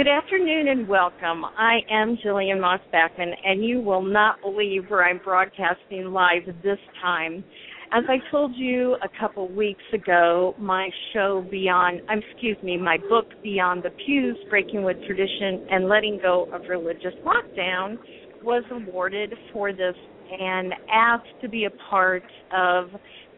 [0.00, 1.44] Good afternoon and welcome.
[1.44, 6.78] I am Jillian Moss Backman, and you will not believe where I'm broadcasting live this
[7.02, 7.44] time.
[7.92, 13.26] As I told you a couple weeks ago, my show Beyond, excuse me, my book
[13.42, 17.98] Beyond the Pews, Breaking with Tradition and Letting Go of Religious Lockdown
[18.42, 19.96] was awarded for this
[20.32, 22.24] and asked to be a part
[22.56, 22.88] of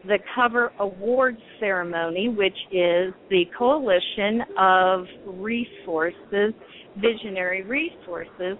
[0.05, 6.53] the COVR awards ceremony, which is the coalition of resources,
[6.97, 8.57] visionary resources.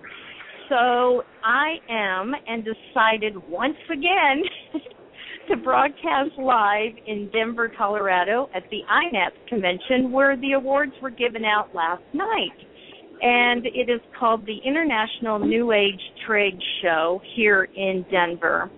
[0.70, 4.44] So I am and decided once again
[5.50, 11.44] to broadcast live in Denver, Colorado at the INATS convention where the awards were given
[11.44, 12.58] out last night.
[13.22, 18.70] And it is called the International New Age Trade Show here in Denver.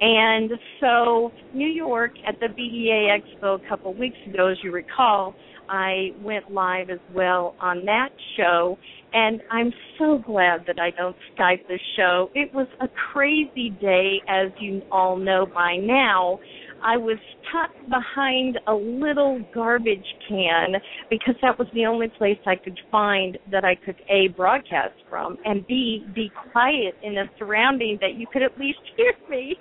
[0.00, 5.34] And so, New York at the BEA Expo a couple weeks ago, as you recall,
[5.68, 8.78] I went live as well on that show.
[9.12, 12.30] And I'm so glad that I don't Skype this show.
[12.34, 16.40] It was a crazy day, as you all know by now.
[16.82, 17.18] I was
[17.52, 20.74] tucked behind a little garbage can
[21.10, 25.36] because that was the only place I could find that I could A, broadcast from,
[25.44, 29.56] and B, be quiet in a surrounding that you could at least hear me.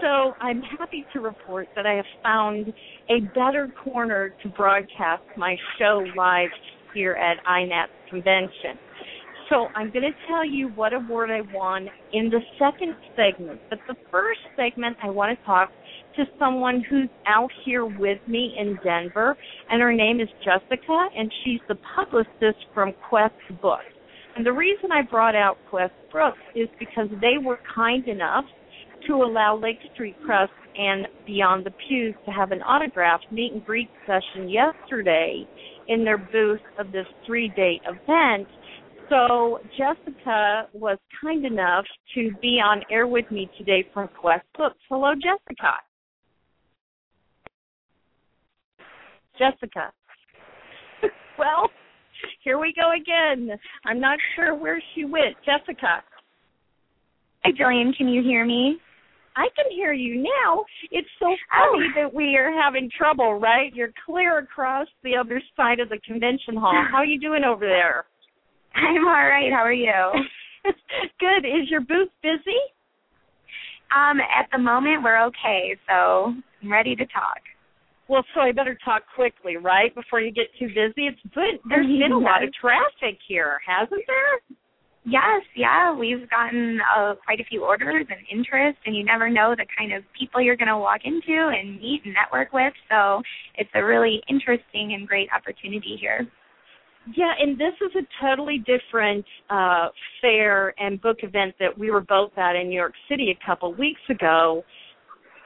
[0.00, 2.72] So I'm happy to report that I have found
[3.08, 6.50] a better corner to broadcast my show live
[6.94, 8.78] here at INATS convention.
[9.50, 13.60] So I'm going to tell you what award I won in the second segment.
[13.68, 15.70] But the first segment, I want to talk
[16.16, 19.36] to someone who's out here with me in Denver,
[19.70, 23.84] and her name is Jessica, and she's the publicist from Quest Books.
[24.36, 28.44] And the reason I brought out Quest Books is because they were kind enough
[29.06, 33.64] to allow Lake Street Press and Beyond the Pews to have an autograph meet and
[33.64, 35.46] greet session yesterday
[35.88, 38.48] in their booth of this three day event.
[39.10, 41.84] So Jessica was kind enough
[42.14, 44.78] to be on air with me today from Quest Books.
[44.88, 45.74] Hello, Jessica.
[49.38, 49.92] Jessica.
[51.38, 51.68] well,
[52.42, 53.58] here we go again.
[53.84, 55.36] I'm not sure where she went.
[55.44, 56.02] Jessica.
[57.44, 57.94] Hi, Jillian.
[57.96, 58.78] Can you hear me?
[59.36, 60.64] I can hear you now.
[60.90, 62.00] It's so funny oh.
[62.00, 63.74] that we are having trouble, right?
[63.74, 66.72] You're clear across the other side of the convention hall.
[66.90, 68.04] How are you doing over there?
[68.74, 69.52] I'm all right.
[69.52, 69.92] How are you?
[71.20, 71.46] Good.
[71.46, 72.60] Is your booth busy?
[73.94, 77.38] Um, at the moment we're okay, so I'm ready to talk.
[78.08, 81.06] Well, so I better talk quickly, right, before you get too busy.
[81.06, 81.60] It's good.
[81.68, 84.56] There's been a lot of traffic here, hasn't there?
[85.06, 89.54] Yes, yeah, we've gotten uh, quite a few orders and interest, and you never know
[89.54, 92.72] the kind of people you're going to walk into and meet and network with.
[92.90, 93.20] So
[93.56, 96.26] it's a really interesting and great opportunity here.
[97.14, 99.88] Yeah, and this is a totally different uh,
[100.22, 103.74] fair and book event that we were both at in New York City a couple
[103.74, 104.64] weeks ago.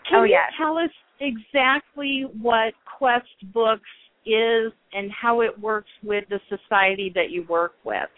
[0.08, 0.90] Can oh, you tell us
[1.20, 3.82] exactly what Quest Books
[4.24, 8.08] is and how it works with the society that you work with?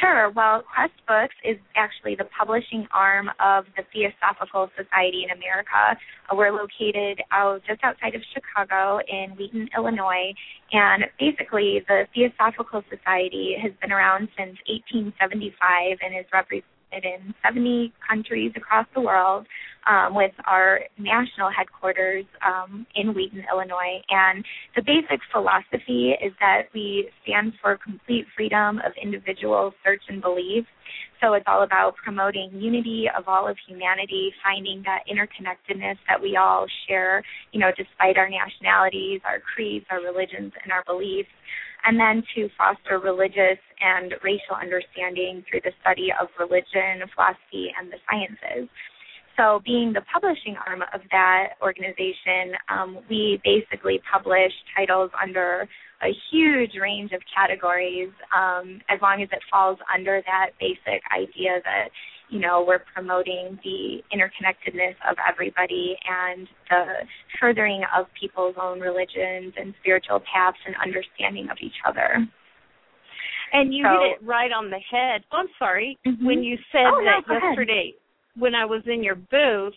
[0.00, 0.30] Sure.
[0.30, 5.98] Well, Quest Books is actually the publishing arm of the Theosophical Society in America.
[6.30, 10.34] Uh, we're located out just outside of Chicago in Wheaton, Illinois,
[10.72, 17.92] and basically the Theosophical Society has been around since 1875 and is represented in 70
[18.08, 19.46] countries across the world
[19.88, 24.02] um, with our national headquarters um, in Wheaton, Illinois.
[24.10, 24.44] And
[24.76, 30.64] the basic philosophy is that we stand for complete freedom of individual search and belief.
[31.20, 36.36] So it's all about promoting unity of all of humanity, finding that interconnectedness that we
[36.36, 41.28] all share, you know, despite our nationalities, our creeds, our religions, and our beliefs
[41.84, 47.90] and then to foster religious and racial understanding through the study of religion, philosophy, and
[47.90, 48.68] the sciences.
[49.36, 55.68] So, being the publishing arm of that organization, um, we basically publish titles under
[56.02, 61.60] a huge range of categories um, as long as it falls under that basic idea
[61.64, 61.88] that
[62.30, 66.84] you know we're promoting the interconnectedness of everybody and the
[67.40, 72.26] furthering of people's own religions and spiritual paths and understanding of each other.
[73.52, 75.24] And you so, hit it right on the head.
[75.32, 75.98] Oh, I'm sorry.
[76.06, 76.26] Mm-hmm.
[76.26, 77.94] When you said oh, that no, yesterday
[78.36, 79.74] when I was in your booth,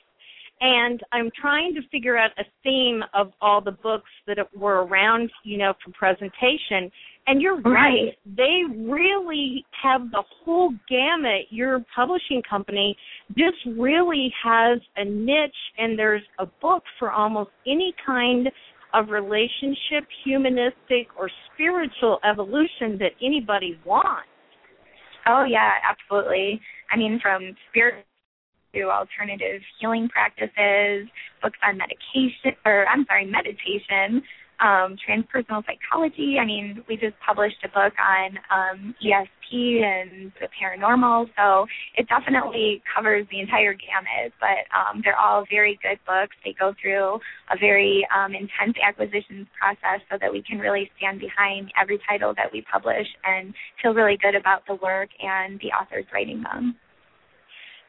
[0.62, 5.32] and I'm trying to figure out a theme of all the books that were around,
[5.44, 6.92] you know, for presentation.
[7.28, 7.74] And you're right.
[7.74, 8.18] right.
[8.38, 11.48] They really have the whole gamut.
[11.50, 12.96] Your publishing company
[13.30, 18.48] just really has a niche, and there's a book for almost any kind
[18.94, 24.28] of relationship, humanistic, or spiritual evolution that anybody wants.
[25.28, 26.60] Oh, yeah, absolutely.
[26.92, 28.06] I mean, from spirit
[28.74, 31.08] to alternative healing practices,
[31.42, 34.24] books on medication, or I'm sorry, meditation,
[34.62, 36.38] um, transpersonal psychology.
[36.40, 41.66] I mean, we just published a book on um, ESP and the paranormal, so
[41.98, 44.32] it definitely covers the entire gamut.
[44.40, 46.36] But um, they're all very good books.
[46.46, 47.16] They go through
[47.50, 52.34] a very um, intense acquisitions process so that we can really stand behind every title
[52.38, 56.78] that we publish and feel really good about the work and the authors writing them.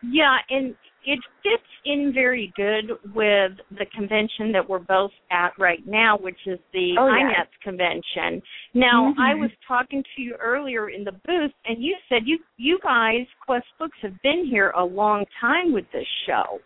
[0.02, 5.84] Yeah, and it fits in very good with the convention that we're both at right
[5.86, 8.42] now, which is the oh, INATS convention.
[8.74, 9.20] Now, mm-hmm.
[9.20, 13.26] I was talking to you earlier in the booth, and you said you you guys,
[13.44, 16.58] Quest Books, have been here a long time with this show.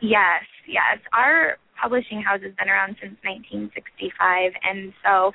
[0.00, 0.98] Yes, yes.
[1.12, 5.32] Our publishing house has been around since 1965, and so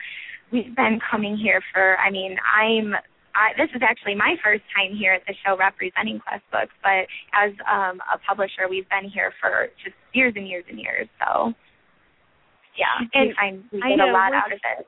[0.51, 1.97] we've been coming here for.
[1.97, 2.93] I mean, I'm
[3.37, 7.05] I, this is actually my first time here at the show representing Quest Books, but
[7.37, 11.07] as um, a publisher, we've been here for just years and years and years.
[11.21, 11.53] So,
[12.73, 14.87] yeah, and we find we get a lot out of it.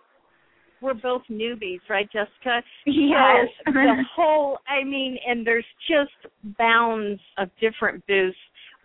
[0.81, 2.63] We're both newbies, right, Jessica?
[2.85, 3.47] Yes.
[3.67, 8.37] So the whole, I mean, and there's just bounds of different booths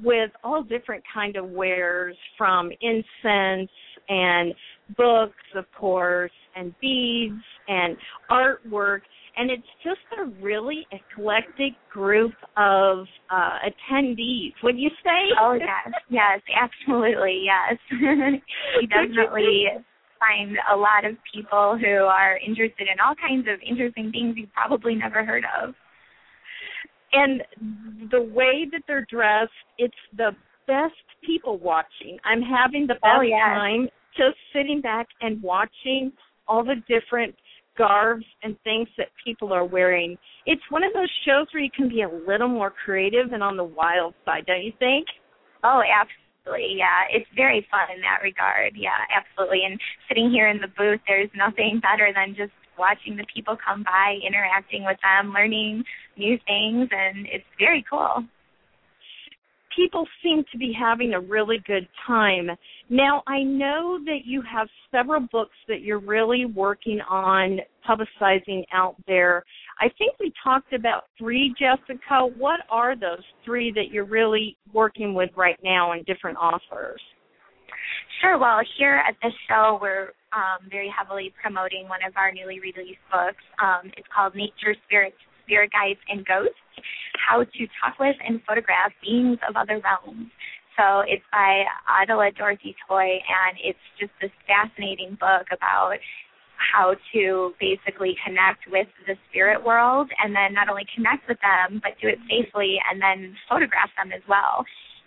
[0.02, 3.70] with all different kind of wares from incense
[4.08, 4.52] and
[4.96, 7.96] books, of course, and beads and
[8.28, 9.02] artwork
[9.37, 14.53] and it's just a really eclectic group of uh attendees.
[14.63, 15.35] Would you say?
[15.41, 17.79] Oh yes, yes, absolutely, yes.
[18.81, 19.67] we definitely
[20.21, 24.53] find a lot of people who are interested in all kinds of interesting things you've
[24.53, 25.75] probably never heard of.
[27.13, 27.43] And
[28.11, 30.31] the way that they're dressed, it's the
[30.67, 30.95] best
[31.25, 32.19] people watching.
[32.25, 33.39] I'm having the best oh, yes.
[33.39, 36.13] time just sitting back and watching
[36.49, 37.35] all the different
[37.75, 40.17] scarves and things that people are wearing.
[40.47, 43.56] It's one of those shows where you can be a little more creative and on
[43.56, 45.06] the wild side, don't you think?
[45.62, 46.76] Oh, absolutely.
[46.76, 48.75] Yeah, it's very fun in that regard.
[48.76, 49.62] Yeah, absolutely.
[49.67, 53.82] And sitting here in the booth, there's nothing better than just watching the people come
[53.82, 55.85] by, interacting with them, learning
[56.17, 58.25] new things, and it's very cool
[59.76, 62.50] people seem to be having a really good time.
[62.91, 68.97] Now, I know that you have several books that you're really working on publicizing out
[69.06, 69.44] there.
[69.81, 72.26] I think we talked about three, Jessica.
[72.38, 77.00] What are those three that you're really working with right now and different authors?
[78.21, 78.38] Sure.
[78.38, 83.05] Well, here at this show, we're um, very heavily promoting one of our newly released
[83.11, 83.43] books.
[83.62, 86.58] Um, it's called Nature Spirits, Spirit Guides, and Ghosts
[87.26, 90.31] how to talk with and photograph beings of other realms.
[90.76, 91.62] So it's by
[92.02, 95.96] Adela Dorothy Toy, and it's just this fascinating book about
[96.59, 101.80] how to basically connect with the spirit world and then not only connect with them,
[101.83, 104.64] but do it safely and then photograph them as well.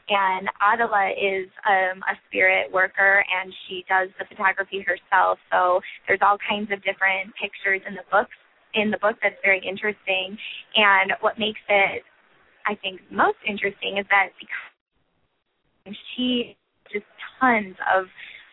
[0.08, 5.40] And Adela is um, a spirit worker and she does the photography herself.
[5.52, 8.36] So there's all kinds of different pictures in the books
[8.74, 10.38] in the book that's very interesting.
[10.76, 12.04] And what makes it,
[12.66, 16.58] I think, most interesting is that because she
[16.92, 17.06] just
[17.40, 18.06] tons of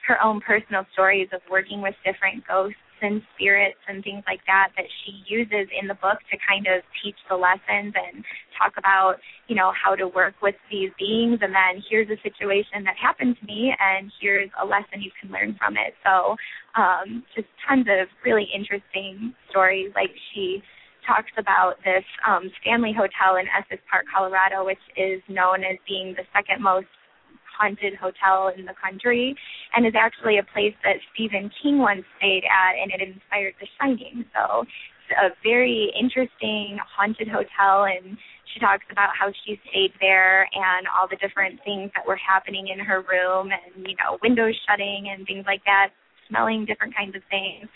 [0.07, 4.73] her own personal stories of working with different ghosts and spirits and things like that
[4.77, 8.25] that she uses in the book to kind of teach the lessons and
[8.59, 12.83] talk about, you know, how to work with these beings and then here's a situation
[12.85, 15.95] that happened to me and here's a lesson you can learn from it.
[16.03, 16.35] So
[16.75, 20.63] um just tons of really interesting stories like she
[21.07, 26.17] talks about this um Stanley Hotel in Estes Park, Colorado, which is known as being
[26.17, 26.89] the second most
[27.59, 29.35] haunted hotel in the country
[29.75, 33.67] and is actually a place that Stephen King once stayed at and it inspired The
[33.81, 34.25] Shining.
[34.35, 38.17] So it's a very interesting haunted hotel and
[38.53, 42.69] she talks about how she stayed there and all the different things that were happening
[42.69, 45.91] in her room and, you know, windows shutting and things like that.
[46.29, 47.69] smelling different kinds of things.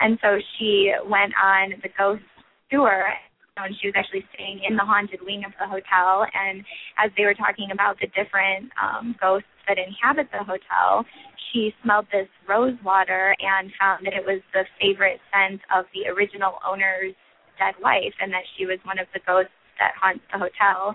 [0.00, 2.22] And so she went on the ghost
[2.70, 3.06] tour
[3.56, 6.64] and she was actually staying in the haunted wing of the hotel and
[6.98, 11.06] as they were talking about the different um ghosts that inhabit the hotel
[11.52, 16.10] she smelled this rose water and found that it was the favorite scent of the
[16.10, 17.14] original owner's
[17.58, 20.94] dead wife and that she was one of the ghosts that haunts the hotel.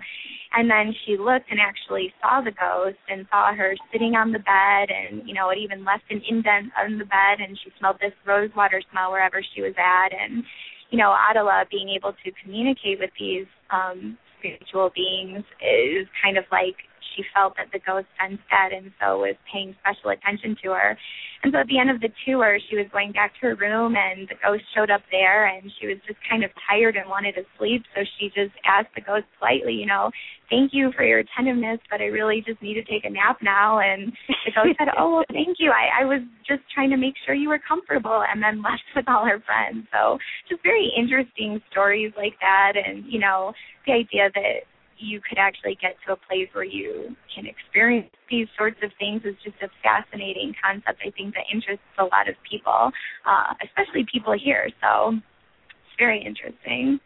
[0.56, 4.39] And then she looked and actually saw the ghost and saw her sitting on the
[4.39, 7.98] bed and, you know, it even left an indent on the bed and she smelled
[8.01, 10.44] this rose water smell wherever she was at and,
[10.89, 16.46] you know, Adela being able to communicate with these um spiritual beings is kind of
[16.51, 16.75] like
[17.15, 20.98] she felt that the ghost sensed that and so was paying special attention to her.
[21.44, 23.96] And so at the end of the tour, she was going back to her room
[23.96, 27.36] and the ghost showed up there and she was just kind of tired and wanted
[27.36, 27.84] to sleep.
[27.96, 30.12] So she just asked the ghost politely, you know,
[30.50, 33.79] thank you for your attentiveness, but I really just need to take a nap now.
[33.79, 35.72] And the ghost said, oh, well, thank you.
[35.72, 39.08] I, I was just trying to make sure you were comfortable and then left with
[39.08, 39.88] all her friends.
[39.94, 40.18] So
[40.50, 42.74] just very interesting stories like that.
[42.75, 43.53] And, you know,
[43.86, 44.68] the idea that
[45.00, 49.22] you could actually get to a place where you can experience these sorts of things
[49.25, 51.00] is just a fascinating concept.
[51.06, 52.91] I think that interests a lot of people,
[53.25, 54.70] uh, especially people here.
[54.82, 57.00] So it's very interesting.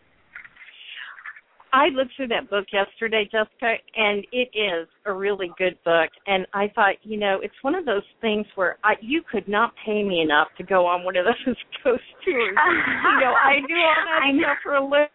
[1.73, 6.09] I looked through that book yesterday, Jessica, and it is a really good book.
[6.27, 9.73] And I thought, you know, it's one of those things where I, you could not
[9.83, 12.55] pay me enough to go on one of those ghost tours.
[12.55, 14.43] you know, I do all that I know.
[14.43, 15.07] stuff for a living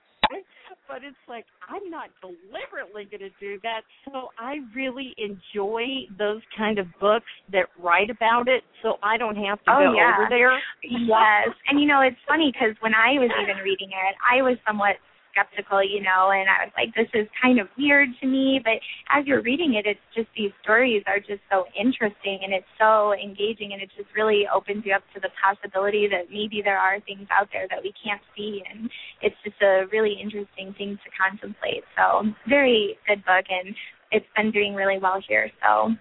[0.88, 3.82] but it's like I'm not deliberately going to do that.
[4.06, 9.36] So I really enjoy those kind of books that write about it, so I don't
[9.36, 10.16] have to Oh, go yeah.
[10.16, 10.58] over there.
[10.82, 14.56] Yes, and you know it's funny because when I was even reading it, I was
[14.66, 14.96] somewhat
[15.38, 18.60] skeptical, you know, and I was like, this is kind of weird to me.
[18.62, 18.82] But
[19.14, 23.14] as you're reading it, it's just these stories are just so interesting and it's so
[23.14, 27.00] engaging, and it just really opens you up to the possibility that maybe there are
[27.06, 28.90] things out there that we can't see, and
[29.22, 31.84] it's just a really interesting thing to contemplate.
[31.96, 33.74] So very good book, and
[34.10, 35.50] it's been doing really well here.
[35.62, 35.94] So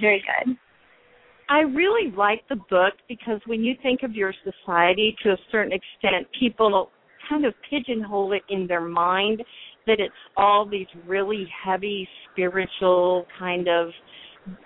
[0.00, 0.56] very good.
[1.48, 5.72] I really like the book because when you think of your society to a certain
[5.72, 6.90] extent, people
[7.28, 9.42] kind of pigeonhole it in their mind
[9.86, 13.90] that it's all these really heavy spiritual kind of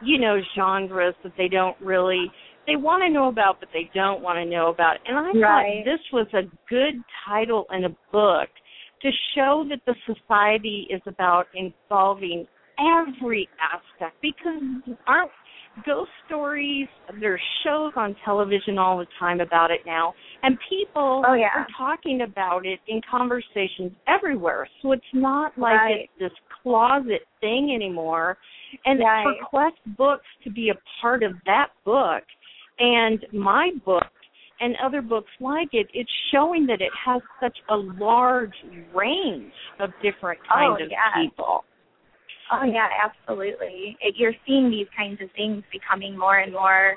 [0.03, 2.27] you know genres that they don't really
[2.67, 5.85] they want to know about but they don't want to know about and i Right.
[5.85, 6.95] thought this was a good
[7.27, 8.49] title in a book
[9.03, 12.47] to show that the society is about involving
[12.79, 14.63] every aspect because
[15.07, 15.31] aren't
[15.87, 16.89] ghost stories
[17.21, 20.13] there's shows on television all the time about it now
[20.43, 21.49] and people Oh, yeah.
[21.55, 26.11] are talking about it in conversations everywhere so it's not like Right.
[26.19, 28.37] it's this closet thing anymore
[28.85, 29.23] and Right.
[29.39, 32.25] for quest books to be a part of that book
[32.79, 34.05] and my book
[34.61, 38.55] and other books like it it's showing that it has such a large
[38.95, 41.23] range of different kinds Oh, of yeah.
[41.23, 41.65] people
[42.53, 43.97] Oh yeah, absolutely.
[44.01, 46.97] It, you're seeing these kinds of things becoming more and more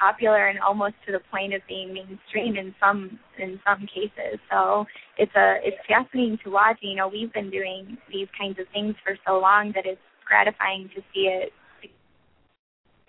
[0.00, 4.38] popular and almost to the point of being mainstream in some in some cases.
[4.50, 4.84] So
[5.18, 6.78] it's a it's fascinating to watch.
[6.80, 10.88] You know, we've been doing these kinds of things for so long that it's gratifying
[10.94, 11.52] to see it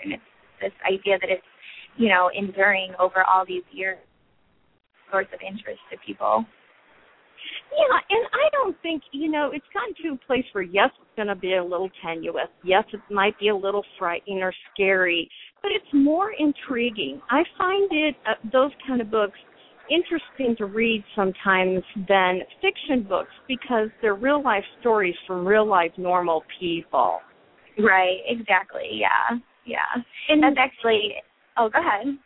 [0.04, 0.24] and it's
[0.62, 1.46] this idea that it's,
[1.98, 3.98] you know, enduring over all these years
[5.12, 6.46] source of interest to people.
[7.72, 11.16] Yeah, and I don't think, you know, it's gotten to a place where, yes, it's
[11.16, 12.50] going to be a little tenuous.
[12.64, 15.30] Yes, it might be a little frightening or scary,
[15.62, 17.22] but it's more intriguing.
[17.30, 19.38] I find it, uh, those kind of books,
[19.90, 25.92] interesting to read sometimes than fiction books because they're real life stories from real life
[25.98, 27.20] normal people.
[27.78, 28.90] Right, exactly.
[28.92, 29.38] Yeah.
[29.66, 30.02] Yeah.
[30.30, 31.14] And That's actually
[31.58, 32.18] oh go ahead.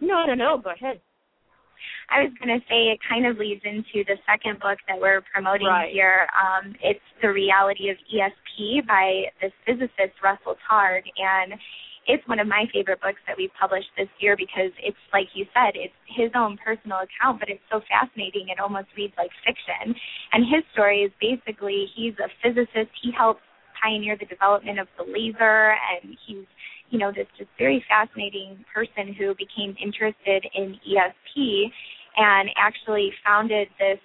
[0.00, 1.00] no, no, no, go ahead.
[2.10, 5.22] I was going to say it kind of leads into the second book that we're
[5.32, 5.92] promoting Right.
[5.92, 6.26] here.
[6.34, 11.02] Um, it's The Reality of ESP by this physicist, Russell Targ.
[11.16, 11.54] And
[12.06, 15.46] it's one of my favorite books that we've published this year because it's, like you
[15.54, 18.48] said, it's his own personal account, but it's so fascinating.
[18.48, 19.94] It almost reads like fiction.
[20.32, 22.90] And his story is basically he's a physicist.
[23.02, 23.42] He helped
[23.80, 26.44] pioneer the development of the laser, and he's
[26.90, 31.70] you know, this just very fascinating person who became interested in ESP
[32.16, 33.98] and actually founded this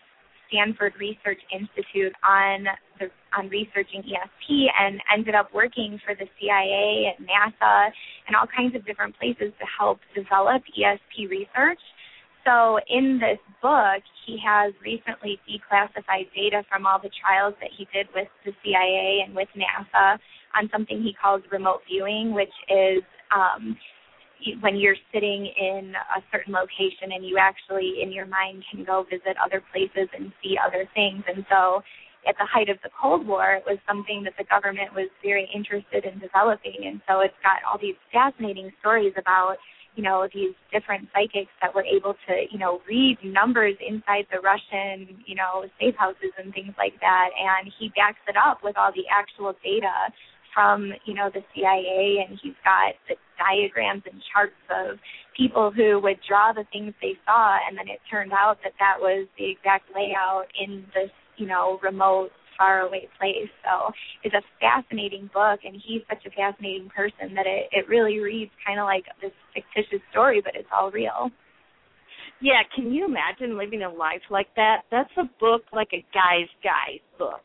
[0.48, 2.65] Stanford Research Institute on
[3.00, 7.89] the on researching ESP and ended up working for the CIA and NASA
[8.27, 11.80] and all kinds of different places to help develop ESP research.
[12.46, 17.88] So in this book, he has recently declassified data from all the trials that he
[17.92, 20.20] did with the CIA and with NASA
[20.56, 23.02] on something he calls remote viewing, which is
[23.36, 23.75] um,
[24.62, 29.04] when you're sitting in a certain location and you actually in your mind can go
[29.10, 31.24] visit other places and see other things.
[31.28, 31.82] And so
[32.28, 35.50] at the height of the cold war it was something that the government was very
[35.54, 36.86] interested in developing.
[36.86, 39.58] And so it's got all these fascinating stories about
[39.96, 44.40] you know these different psychics that were able to you know read numbers inside the
[44.40, 47.30] russian you know safe houses and things like that.
[47.36, 50.14] And he backs it up with all the actual data
[50.54, 54.98] from you know the CIA, and he's got the diagrams and charts of
[55.36, 58.96] people who would draw the things they saw, and then it turned out that that
[59.00, 63.50] was the exact layout in this you know remote faraway place.
[63.63, 63.91] So
[64.24, 68.51] it's a fascinating book, and he's such a fascinating person that it it really reads
[68.65, 71.31] kind of like this fictitious story, but it's all real.
[72.41, 74.83] Yeah, can you imagine living a life like that?
[74.91, 77.41] That's a book like a guy's guy's book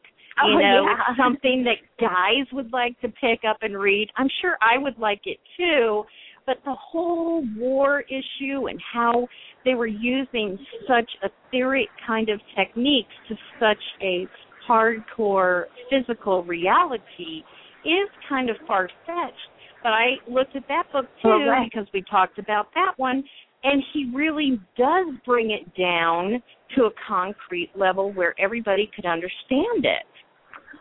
[0.47, 1.17] you oh, know, yeah.
[1.23, 4.09] something that guys would like to pick up and read.
[4.17, 6.05] I'm sure I would like it too,
[6.47, 9.29] but the whole war issue and how
[9.65, 14.27] they were using such etheric kind of techniques to such a
[14.69, 17.43] hardcore physical reality
[17.85, 19.35] is kind of far fetched.
[19.83, 21.71] But I looked at that book too oh, right.
[21.73, 23.25] because we talked about that one
[23.63, 26.43] and he really does bring it down
[26.77, 30.07] to a concrete level where everybody could understand it.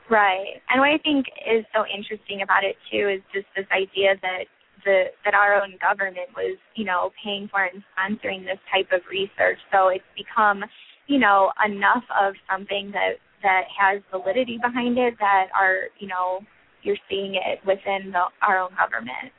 [0.10, 0.62] Right.
[0.70, 4.46] And what I think is so interesting about it too is just this idea that
[4.86, 9.02] the that our own government was, you know, paying for and sponsoring this type of
[9.12, 9.60] research.
[9.72, 10.64] So it's become,
[11.08, 16.40] you know, enough of something that that has validity behind it that are, you know,
[16.84, 19.34] you're seeing it within the, our own government.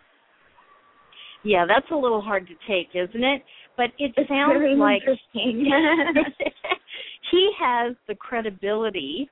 [1.42, 3.42] Yeah, that's a little hard to take, isn't it?
[3.76, 5.73] But it it's sounds very like interesting.
[7.30, 9.30] he has the credibility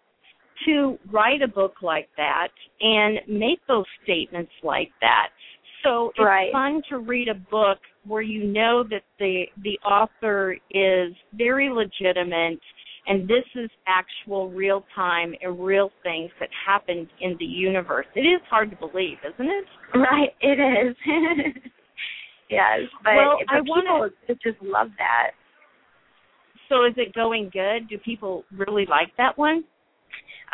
[0.67, 2.49] to write a book like that
[2.81, 5.29] and make those statements like that.
[5.85, 6.51] So it's right.
[6.53, 12.61] fun to read a book where you know that the the author is very legitimate
[13.09, 18.07] and this is actual real time and real things that happened in the universe.
[18.15, 19.65] It is hard to believe, isn't it?
[19.95, 20.95] Right, it is.
[22.51, 25.31] yes, but, well, but I people wanna, just love that.
[26.69, 27.89] So is it going good?
[27.89, 29.65] Do people really like that one?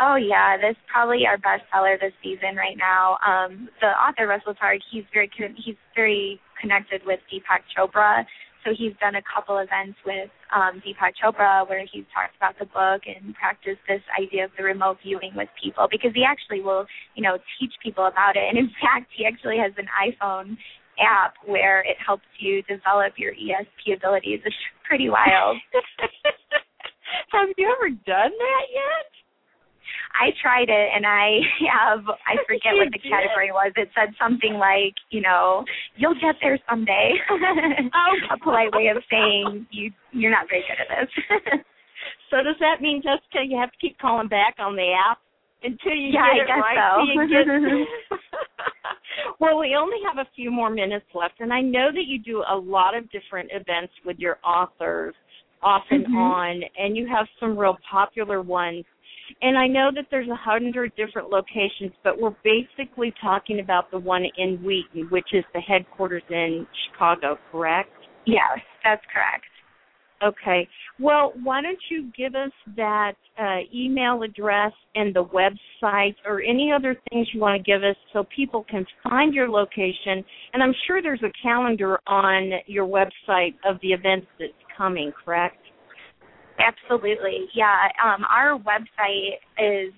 [0.00, 3.18] Oh yeah, this is probably our best seller this season right now.
[3.26, 5.30] Um, the author Russell Targ, he's very
[5.64, 8.24] he's very connected with Deepak Chopra,
[8.64, 12.66] so he's done a couple events with um, Deepak Chopra where he's talked about the
[12.66, 16.86] book and practiced this idea of the remote viewing with people because he actually will,
[17.14, 18.44] you know, teach people about it.
[18.48, 20.56] And in fact, he actually has an iPhone
[20.98, 24.40] app where it helps you develop your ESP abilities.
[24.44, 24.54] It's
[24.86, 25.58] pretty wild.
[27.32, 29.13] Have you ever done that yet?
[30.14, 31.40] I tried it and I
[31.72, 33.72] have I forget what the category was.
[33.76, 35.64] It said something like, you know,
[35.96, 37.12] you'll get there someday.
[37.30, 38.14] oh.
[38.34, 41.10] a polite way of saying you you're not very good at this.
[42.30, 45.18] so does that mean Jessica you have to keep calling back on the app
[45.62, 46.78] until you yeah, get I guess right?
[46.78, 47.16] So.
[47.32, 47.46] Get...
[49.40, 52.44] well, we only have a few more minutes left and I know that you do
[52.48, 55.14] a lot of different events with your authors
[55.62, 56.16] off and mm-hmm.
[56.16, 58.84] on and you have some real popular ones
[59.42, 63.98] and I know that there's a hundred different locations, but we're basically talking about the
[63.98, 67.90] one in Wheaton, which is the headquarters in Chicago, correct?
[68.26, 69.44] Yes, that's correct.
[70.22, 70.66] Okay.
[70.98, 76.72] Well, why don't you give us that uh, email address and the website or any
[76.72, 80.24] other things you want to give us so people can find your location?
[80.52, 85.58] And I'm sure there's a calendar on your website of the events that's coming, correct?
[86.58, 87.46] Absolutely.
[87.54, 87.88] Yeah.
[88.02, 89.92] Um, our website is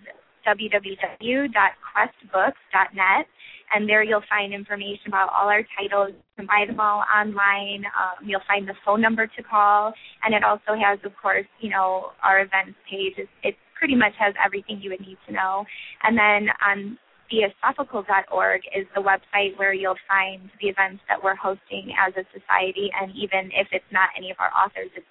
[0.47, 3.27] www.questbooks.net,
[3.75, 6.11] and there you'll find information about all our titles.
[6.15, 7.85] You can buy them all online.
[7.87, 9.93] Um, you'll find the phone number to call,
[10.25, 13.15] and it also has, of course, you know, our events page.
[13.19, 15.65] It, it pretty much has everything you would need to know.
[16.03, 16.99] And then on
[17.31, 22.91] theosophical.org is the website where you'll find the events that we're hosting as a society,
[23.01, 25.07] and even if it's not any of our authors, it's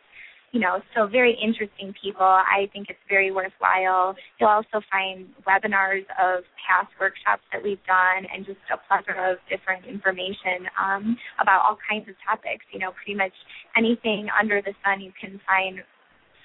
[0.51, 2.25] you know, so very interesting people.
[2.25, 4.15] I think it's very worthwhile.
[4.39, 9.37] You'll also find webinars of past workshops that we've done and just a plethora of
[9.49, 12.65] different information um, about all kinds of topics.
[12.71, 13.33] You know, pretty much
[13.75, 15.79] anything under the sun, you can find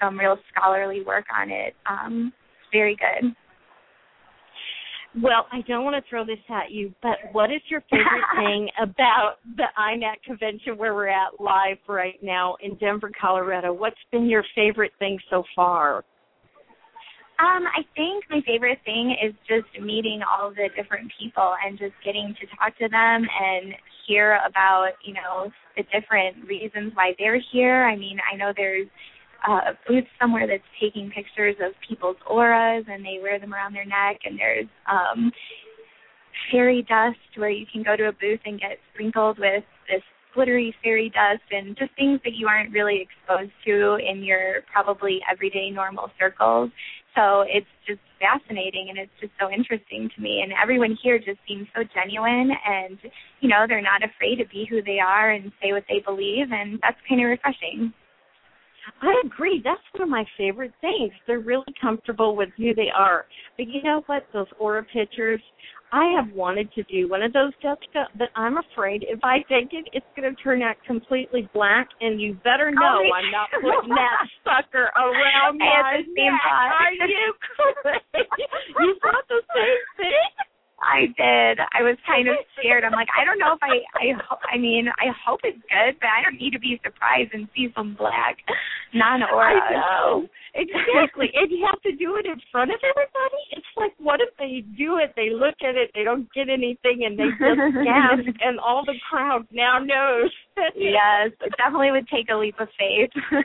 [0.00, 1.74] some real scholarly work on it.
[1.88, 2.32] Um,
[2.72, 3.34] very good.
[5.16, 8.68] Well, I don't want to throw this at you, but what is your favorite thing
[8.80, 13.72] about the INATS convention where we're at live right now in Denver, Colorado?
[13.72, 16.04] What's been your favorite thing so far?
[17.40, 21.94] Um, I think my favorite thing is just meeting all the different people and just
[22.04, 23.74] getting to talk to them and
[24.06, 27.84] hear about, you know, the different reasons why they're here.
[27.84, 28.86] I mean, I know there's
[29.48, 33.74] uh, a booth somewhere that's taking pictures of people's auras and they wear them around
[33.74, 35.30] their neck and there's um
[36.50, 40.02] fairy dust where you can go to a booth and get sprinkled with this
[40.34, 45.20] glittery fairy dust and just things that you aren't really exposed to in your probably
[45.30, 46.70] everyday normal circles.
[47.16, 50.42] So it's just fascinating and it's just so interesting to me.
[50.42, 52.98] And everyone here just seems so genuine and,
[53.40, 56.52] you know, they're not afraid to be who they are and say what they believe
[56.52, 57.92] and that's kind of refreshing.
[59.02, 59.60] I agree.
[59.64, 61.12] That's one of my favorite things.
[61.26, 63.26] They're really comfortable with who they are.
[63.56, 64.26] But you know what?
[64.32, 65.40] Those aura pictures,
[65.92, 69.72] I have wanted to do one of those, Jessica, but I'm afraid if I take
[69.72, 73.48] it, it's going to turn out completely black, and you better know oh, I'm not
[73.50, 76.40] putting that sucker around my neck.
[76.78, 78.28] Are you crazy?
[78.78, 80.49] you thought the same thing?
[81.00, 81.56] I did.
[81.72, 82.84] I was kind of scared.
[82.84, 86.12] I'm like, I don't know if I, I, I mean, I hope it's good, but
[86.12, 88.36] I don't need to be surprised and see some black
[88.92, 89.56] non-aura.
[89.56, 93.42] I know exactly, and you have to do it in front of everybody.
[93.56, 95.16] It's like, what if they do it?
[95.16, 98.98] They look at it, they don't get anything, and they just gasp, and all the
[99.08, 100.30] crowd now knows.
[100.76, 103.10] yes, it definitely would take a leap of faith.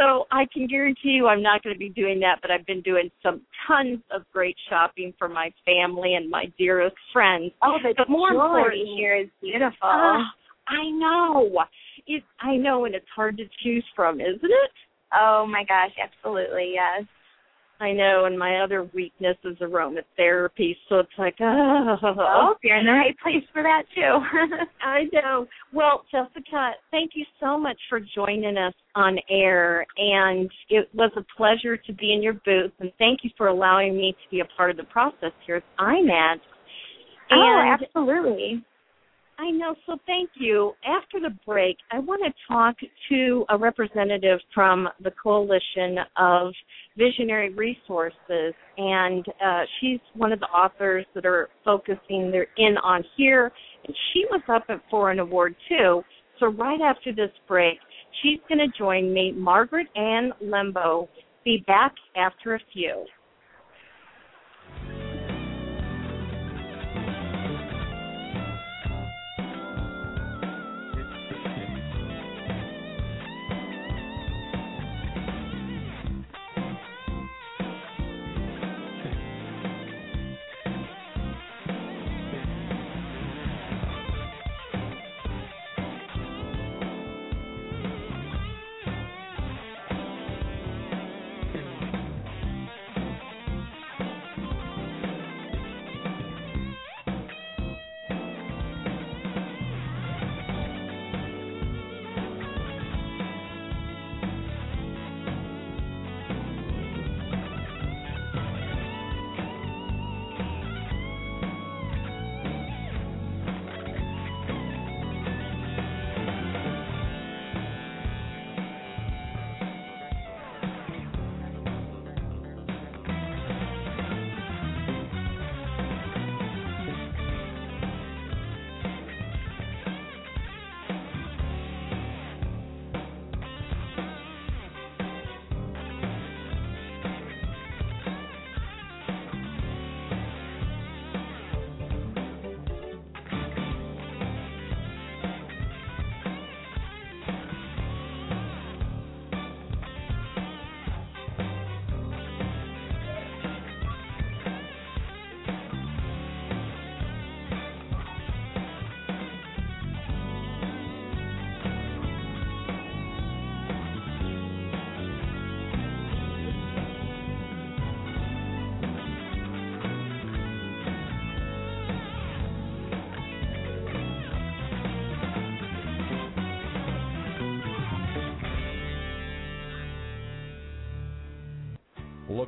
[0.00, 2.80] So I can guarantee you I'm not going to be doing that, but I've been
[2.80, 7.52] doing some tons of great shopping for my family and my dearest friends.
[7.62, 9.76] Oh, the but more jewelry here is beautiful.
[9.82, 10.22] Uh,
[10.68, 11.50] I know.
[12.06, 14.70] It, I know, and it's hard to choose from, isn't it?
[15.12, 17.04] Oh my gosh, absolutely, yes.
[17.80, 21.96] I know, and my other weakness is aromatherapy, so it's like, oh.
[22.02, 24.18] oh you're in the right place for that too.
[24.82, 25.46] I know.
[25.72, 31.24] Well, Jessica, thank you so much for joining us on air, and it was a
[31.36, 34.56] pleasure to be in your booth, and thank you for allowing me to be a
[34.56, 36.40] part of the process here at INATS.
[37.32, 38.62] Oh, absolutely.
[39.40, 39.74] I know.
[39.86, 40.72] So thank you.
[40.84, 42.76] After the break, I want to talk
[43.08, 46.52] to a representative from the Coalition of
[46.98, 53.02] Visionary Resources, and uh, she's one of the authors that are focusing their in on
[53.16, 53.50] here.
[53.86, 56.02] And she was up for an award too.
[56.38, 57.78] So right after this break,
[58.22, 59.32] she's going to join me.
[59.32, 61.08] Margaret Ann Lembo.
[61.46, 63.06] Be back after a few.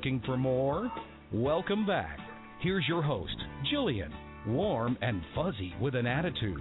[0.03, 0.91] Looking for more?
[1.33, 2.19] Welcome back.
[2.61, 3.37] Here's your host,
[3.73, 4.11] Jillian,
[4.49, 6.61] warm and fuzzy with an attitude.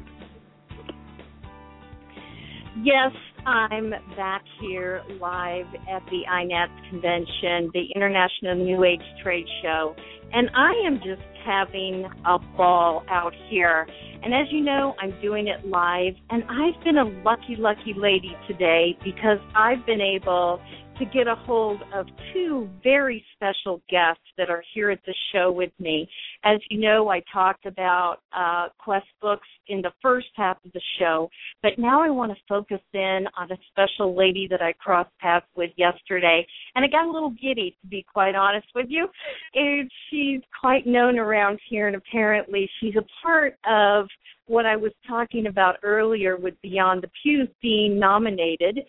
[2.84, 3.12] Yes,
[3.47, 9.95] I'm back here live at the INATS convention, the International New Age Trade Show,
[10.32, 13.88] and I am just having a ball out here.
[14.21, 18.38] And as you know, I'm doing it live, and I've been a lucky, lucky lady
[18.47, 20.62] today because I've been able
[21.02, 25.52] to get a hold of two very special guests that are here at the show
[25.52, 26.08] with me.
[26.44, 30.82] As you know, I talked about uh, Quest Books in the first half of the
[31.00, 31.28] show,
[31.64, 35.48] but now I want to focus in on a special lady that I crossed paths
[35.56, 39.08] with yesterday, and I got a little giddy, to be quite honest with you.
[39.56, 44.06] And she's quite known around here, and apparently she's a part of
[44.46, 48.82] what I was talking about earlier with Beyond the Pews being nominated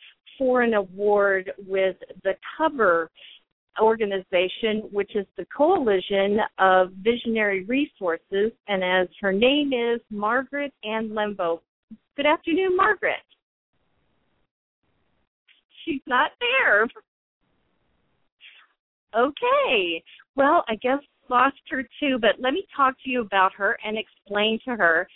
[0.42, 3.06] for an award with the COVR
[3.80, 11.10] organization, which is the Coalition of Visionary Resources, and as her name is, Margaret Ann
[11.10, 11.60] Lembo.
[12.16, 13.22] Good afternoon, Margaret.
[15.84, 16.88] She's not there.
[19.16, 20.02] Okay.
[20.34, 20.98] Well, I guess
[21.30, 25.06] lost her too, but let me talk to you about her and explain to her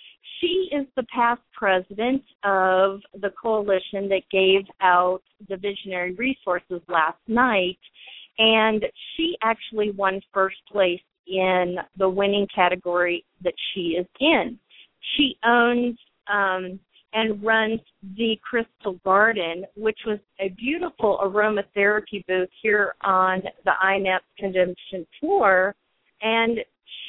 [0.41, 7.19] she is the past president of the coalition that gave out the visionary resources last
[7.27, 7.79] night,
[8.39, 8.85] and
[9.17, 14.59] she actually won first place in the winning category that she is in.
[15.17, 15.99] She owns
[16.33, 16.79] um,
[17.13, 17.81] and runs
[18.17, 25.75] the Crystal Garden, which was a beautiful aromatherapy booth here on the INATS convention floor.
[26.21, 26.59] And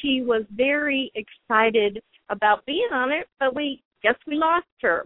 [0.01, 5.05] she was very excited about being on it, but we guess we lost her.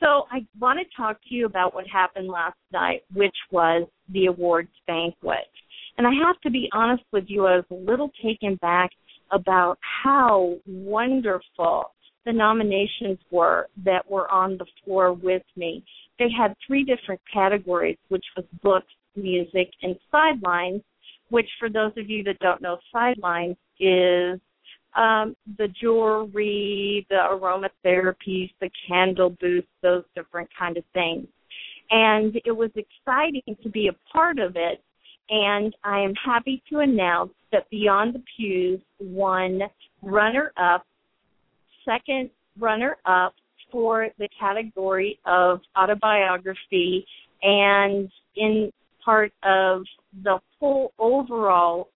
[0.00, 4.26] So I want to talk to you about what happened last night, which was the
[4.26, 5.48] awards banquet.
[5.96, 8.90] And I have to be honest with you, I was a little taken back
[9.32, 11.92] about how wonderful
[12.26, 15.82] the nominations were that were on the floor with me.
[16.18, 20.82] They had three different categories, which was books, music, and sidelines,
[21.30, 24.40] which for those of you that don't know, sidelines is
[24.96, 31.26] um, the jewelry, the aromatherapies, the candle booths, those different kind of things.
[31.90, 34.82] And it was exciting to be a part of it.
[35.28, 39.60] And I am happy to announce that Beyond the Pews won
[40.02, 40.86] runner up,
[41.84, 43.34] second runner up
[43.70, 47.04] for the category of autobiography
[47.42, 48.70] and in
[49.04, 49.82] part of
[50.22, 51.88] the whole overall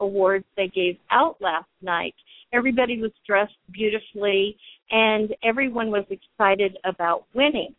[0.00, 2.14] awards they gave out last night.
[2.52, 4.56] Everybody was dressed beautifully
[4.90, 7.74] and everyone was excited about winning.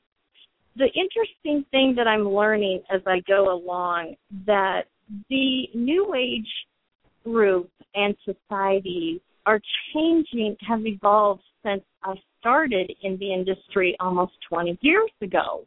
[0.78, 4.84] The interesting thing that I'm learning as I go along that
[5.30, 6.48] the new age
[7.24, 9.60] group and societies are
[9.94, 15.66] changing, have evolved since I started in the industry almost 20 years ago.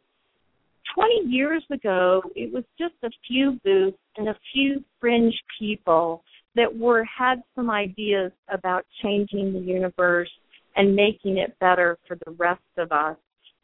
[0.93, 6.23] 20 years ago, it was just a few booths and a few fringe people
[6.55, 10.29] that were had some ideas about changing the universe
[10.75, 13.17] and making it better for the rest of us.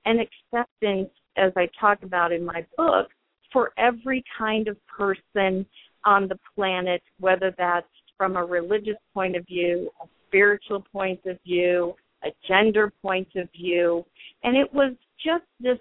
[0.06, 3.08] And acceptance as i talk about in my book
[3.54, 5.66] for every kind of person
[6.04, 11.38] on the planet whether that's from a religious point of view a spiritual point of
[11.46, 14.06] view a gender point of view.
[14.44, 15.78] And it was just this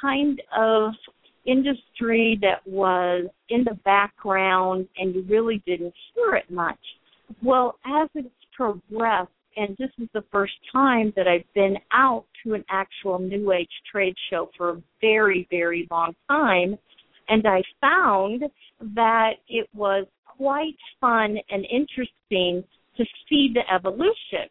[0.00, 0.92] kind of
[1.46, 6.78] industry that was in the background and you really didn't hear it much.
[7.42, 12.54] Well, as it's progressed, and this is the first time that I've been out to
[12.54, 16.78] an actual New Age trade show for a very, very long time,
[17.28, 18.44] and I found
[18.94, 22.64] that it was quite fun and interesting
[22.96, 24.48] to see the evolution.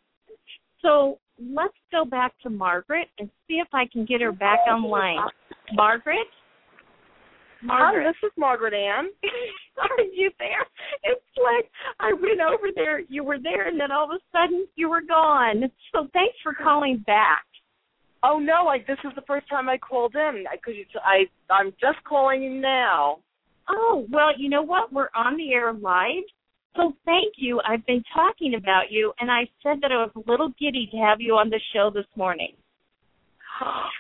[0.81, 5.19] So let's go back to Margaret and see if I can get her back online.
[5.73, 6.27] Margaret?
[7.61, 8.03] Margaret.
[8.05, 9.09] Hi, this is Margaret Ann.
[9.77, 10.65] Are you there?
[11.03, 14.67] It's like I went over there, you were there, and then all of a sudden
[14.75, 15.63] you were gone.
[15.93, 17.43] So thanks for calling back.
[18.23, 22.03] Oh no, like this is the first time I called in because I I'm just
[22.07, 23.19] calling you now.
[23.69, 24.91] Oh well, you know what?
[24.91, 26.23] We're on the air live,
[26.75, 27.61] so thank you.
[27.67, 30.97] I've been talking about you, and I said that I was a little giddy to
[30.97, 32.53] have you on the show this morning.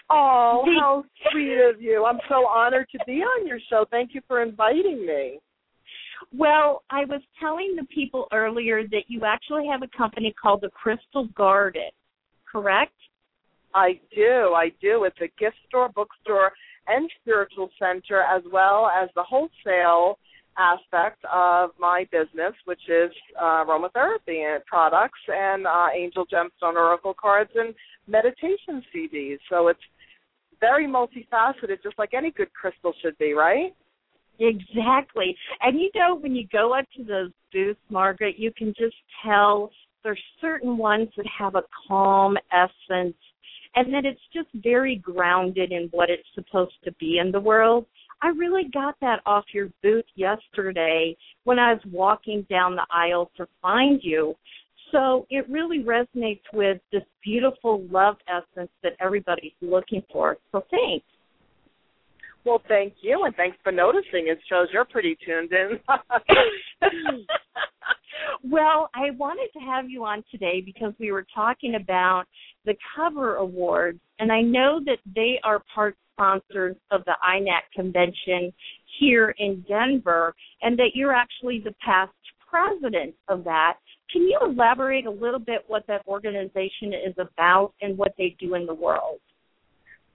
[0.09, 2.05] Oh, how sweet of you.
[2.05, 3.85] I'm so honored to be on your show.
[3.91, 5.39] Thank you for inviting me.
[6.33, 10.69] Well, I was telling the people earlier that you actually have a company called the
[10.69, 11.89] Crystal Garden,
[12.49, 12.93] correct?
[13.73, 14.53] I do.
[14.55, 15.03] I do.
[15.05, 16.51] It's a gift store, bookstore,
[16.87, 20.17] and spiritual center, as well as the wholesale
[20.57, 27.15] aspect of my business, which is uh, aromatherapy and products and uh, angel gemstone oracle
[27.19, 27.73] cards and
[28.09, 29.37] meditation CDs.
[29.49, 29.79] So it's
[30.59, 33.73] very multifaceted, just like any good crystal should be, right?
[34.39, 35.35] Exactly.
[35.61, 39.71] And you know, when you go up to those booths, Margaret, you can just tell
[40.03, 43.15] there's certain ones that have a calm essence
[43.75, 47.85] and that it's just very grounded in what it's supposed to be in the world.
[48.21, 53.31] I really got that off your booth yesterday when I was walking down the aisle
[53.37, 54.35] to find you.
[54.91, 60.37] So it really resonates with this beautiful love essence that everybody's looking for.
[60.51, 61.05] So thanks.
[62.45, 64.27] Well, thank you, and thanks for noticing.
[64.27, 65.79] It shows you're pretty tuned in.
[68.49, 72.23] well, I wanted to have you on today because we were talking about
[72.65, 78.53] the COVR Awards, and I know that they are part sponsors of the INATS convention
[78.99, 82.11] here in Denver, and that you're actually the past
[82.49, 83.77] president of that.
[84.11, 88.55] Can you elaborate a little bit what that organization is about and what they do
[88.55, 89.19] in the world?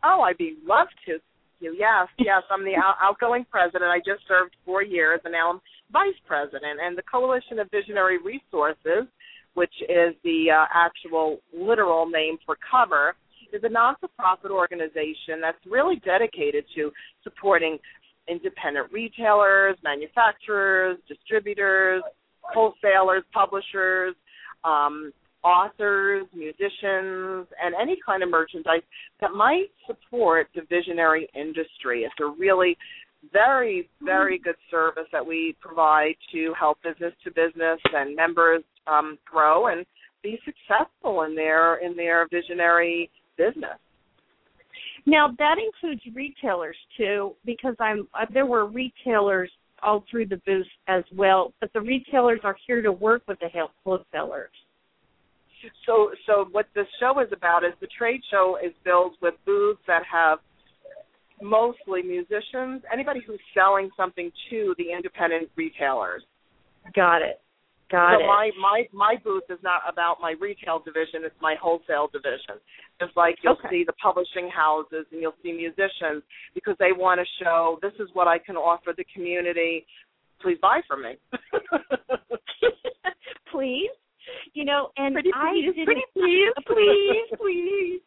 [0.02, 1.18] Oh, I'd be love to.
[1.60, 3.84] Yes, yes, I'm the out- outgoing president.
[3.84, 5.60] I just served four years, and now I'm
[5.92, 6.78] vice president.
[6.82, 9.06] And the Coalition of Visionary Resources,
[9.54, 13.12] which is the uh, actual literal name for COVR,
[13.52, 16.90] is a non-for-profit organization that's really dedicated to
[17.22, 17.78] supporting
[18.28, 22.02] independent retailers, manufacturers, distributors,
[22.52, 24.14] wholesalers, publishers,
[24.64, 28.82] um, authors, musicians, and any kind of merchandise
[29.20, 32.02] that might support the visionary industry.
[32.02, 32.76] It's a really
[33.32, 39.18] very, very good service that we provide to help business to business and members um,
[39.30, 39.86] grow and
[40.22, 43.78] be successful in their in their visionary business.
[45.06, 49.50] Now that includes retailers too, because I'm uh, there were retailers
[49.84, 53.48] all through the booth as well, but the retailers are here to work with the
[53.84, 54.50] wholesalers.
[55.86, 59.80] So, so what the show is about is the trade show is filled with booths
[59.86, 60.38] that have
[61.40, 66.22] mostly musicians, anybody who's selling something to the independent retailers.
[66.94, 67.40] Got it.
[67.90, 68.26] Got so it.
[68.26, 72.56] my my my booth is not about my retail division; it's my wholesale division.
[73.00, 73.68] Just like you'll okay.
[73.70, 76.22] see the publishing houses and you'll see musicians
[76.54, 79.84] because they want to show this is what I can offer the community.
[80.40, 81.16] Please buy from me.
[83.52, 83.90] please.
[84.54, 88.00] You know, and pretty I please, didn't, pretty please, please, please.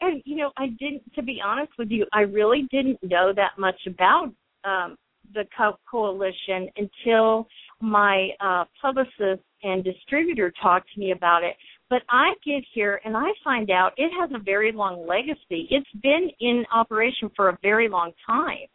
[0.00, 1.12] And you know, I didn't.
[1.14, 4.32] To be honest with you, I really didn't know that much about
[4.64, 4.96] um
[5.32, 7.48] the co- coalition until
[7.84, 11.54] my uh, publicist and distributor talked to me about it.
[11.90, 15.68] But I get here and I find out it has a very long legacy.
[15.70, 18.66] It's been in operation for a very long time.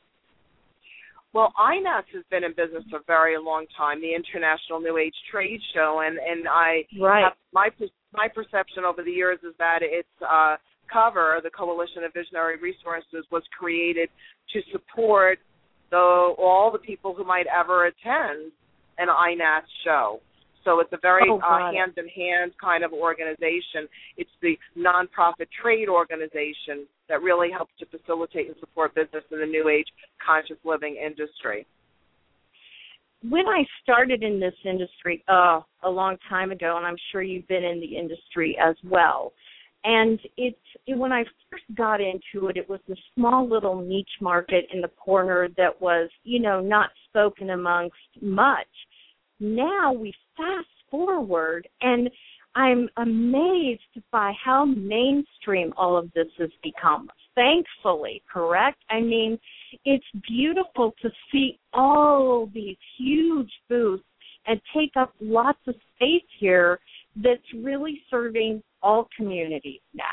[1.33, 5.13] Well, INATS has been in business for a very long time, the International New Age
[5.31, 7.31] Trade Show, and and I right.
[7.53, 7.69] my
[8.13, 10.55] my perception over the years is that its uh,
[10.91, 14.09] COVR, the Coalition of Visionary Resources, was created
[14.53, 15.37] to support
[15.91, 18.51] the all the people who might ever attend
[18.99, 20.21] an INATS show.
[20.65, 23.87] So it's a very oh, uh, hand in hand kind of organization.
[24.17, 29.45] It's the nonprofit trade organization that really helps to facilitate and support business in the
[29.45, 29.87] new age
[30.25, 31.65] conscious living industry.
[33.27, 37.47] When I started in this industry uh, a long time ago, and I'm sure you've
[37.47, 39.33] been in the industry as well,
[39.83, 40.57] and it's
[40.87, 44.81] it, when I first got into it, it was a small little niche market in
[44.81, 48.67] the corner that was, you know, not spoken amongst much
[49.39, 52.09] now we fast forward and
[52.55, 57.09] I'm amazed by how mainstream all of this has become.
[57.35, 58.79] Thankfully, correct?
[58.89, 59.39] I mean,
[59.85, 64.03] it's beautiful to see all these huge booths
[64.47, 66.79] and take up lots of space here
[67.15, 70.03] that's really serving all communities now.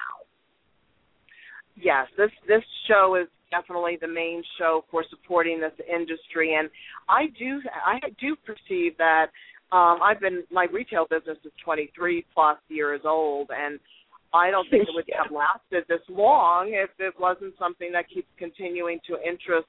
[1.76, 6.68] Yes, this this show is definitely the main show for supporting this industry and
[7.08, 9.26] I do I do perceive that
[9.72, 13.78] um I've been my retail business is 23 plus years old and
[14.34, 18.28] I don't think it would have lasted this long if it wasn't something that keeps
[18.38, 19.68] continuing to interest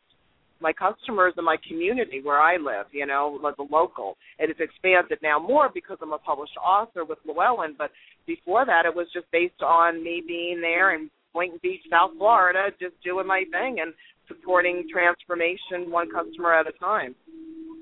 [0.59, 4.17] my customers and my community where I live, you know, the local.
[4.39, 7.91] It has expanded now more because I'm a published author with Llewellyn, but
[8.25, 12.69] before that it was just based on me being there and Boynton Beach, South Florida,
[12.79, 13.93] just doing my thing and
[14.27, 17.15] supporting transformation one customer at a time.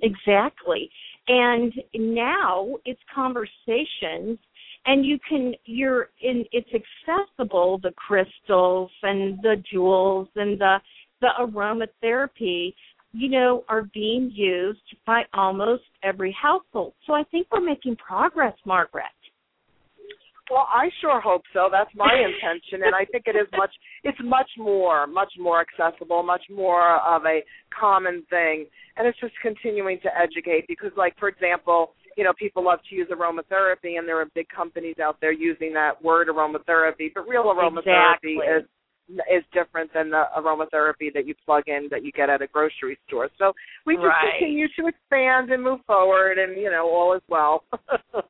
[0.01, 0.89] Exactly.
[1.27, 4.37] And now it's conversations
[4.85, 10.77] and you can you're in it's accessible the crystals and the jewels and the
[11.21, 12.73] the aromatherapy
[13.11, 18.53] you know are being used by almost every household so i think we're making progress
[18.65, 19.05] margaret
[20.49, 21.69] well, I sure hope so.
[21.71, 23.71] That's my intention, and I think it is much.
[24.03, 27.43] It's much more, much more accessible, much more of a
[27.77, 28.65] common thing,
[28.97, 30.65] and it's just continuing to educate.
[30.67, 34.47] Because, like for example, you know, people love to use aromatherapy, and there are big
[34.49, 38.37] companies out there using that word aromatherapy, but real aromatherapy exactly.
[38.57, 38.63] is
[39.09, 42.97] is different than the aromatherapy that you plug in that you get at a grocery
[43.07, 43.29] store.
[43.37, 43.53] So
[43.85, 44.33] we just right.
[44.39, 47.63] continue to expand and move forward, and you know all is well.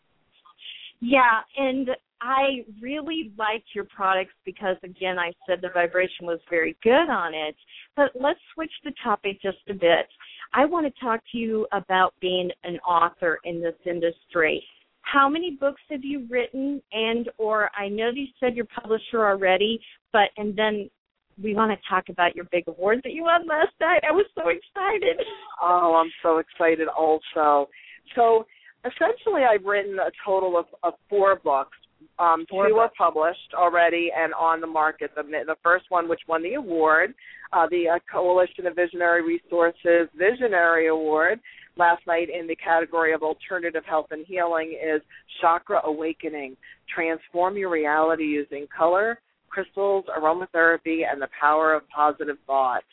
[0.99, 1.89] yeah, and
[2.21, 7.33] I really liked your products because again, I said the vibration was very good on
[7.33, 7.55] it.
[7.95, 10.07] But let's switch the topic just a bit.
[10.53, 14.63] I want to talk to you about being an author in this industry
[15.05, 19.79] how many books have you written and or I know you said your publisher already,
[20.11, 20.89] but and then
[21.41, 24.01] we want to talk about your big award that you won last night.
[24.07, 25.17] I was so excited.
[25.61, 27.69] Oh, I'm so excited also.
[28.15, 28.45] So
[28.85, 31.77] essentially I've written a total of, of four books.
[32.17, 35.11] Um, two are published already and on the market.
[35.15, 37.13] The, the first one, which won the award,
[37.51, 41.39] uh, the uh, Coalition of Visionary Resources Visionary Award,
[41.77, 45.01] last night in the category of alternative health and healing is
[45.41, 46.55] Chakra Awakening.
[46.93, 52.83] Transform your reality using color, crystals, aromatherapy, and the power of positive thought.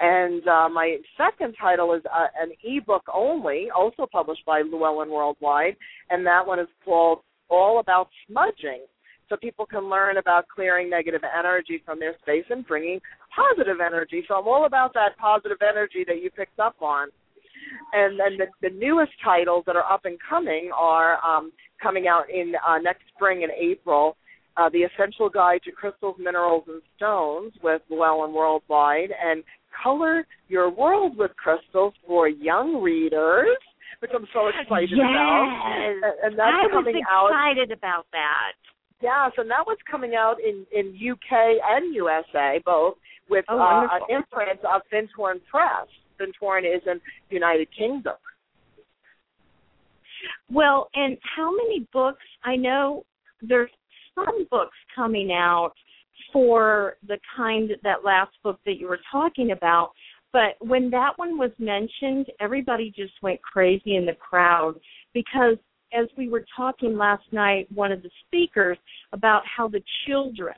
[0.00, 5.76] And uh, my second title is uh, an ebook only, also published by Llewellyn Worldwide,
[6.10, 7.20] and that one is called
[7.52, 8.84] All About Smudging.
[9.28, 13.00] So people can learn about clearing negative energy from their space and bringing
[13.34, 14.24] positive energy.
[14.28, 17.08] So I'm all about that positive energy that you picked up on
[17.92, 22.30] and then the, the newest titles that are up and coming are um, coming out
[22.30, 24.16] in uh, next spring in April.
[24.56, 29.42] Uh, the Essential Guide to Crystals, Minerals, and Stones with Llewellyn Worldwide, and
[29.82, 33.56] Color Your World with Crystals for young readers,
[34.00, 35.04] which I'm so excited yes.
[35.04, 35.46] about.
[35.76, 37.28] And, and that's I coming was out.
[37.30, 38.56] excited about that.
[39.02, 42.94] Yes, and that one's coming out in in UK and USA both
[43.28, 45.88] with Oh, uh, an imprint of Findhorn Press.
[46.20, 48.14] Findhorn is in the United Kingdom.
[50.50, 52.22] Well, and how many books?
[52.44, 53.04] I know
[53.40, 53.70] there's
[54.14, 55.72] some books coming out
[56.32, 59.90] for the kind that last book that you were talking about,
[60.32, 64.74] but when that one was mentioned, everybody just went crazy in the crowd
[65.12, 65.56] because
[65.92, 68.78] as we were talking last night, one of the speakers
[69.12, 70.54] about how the children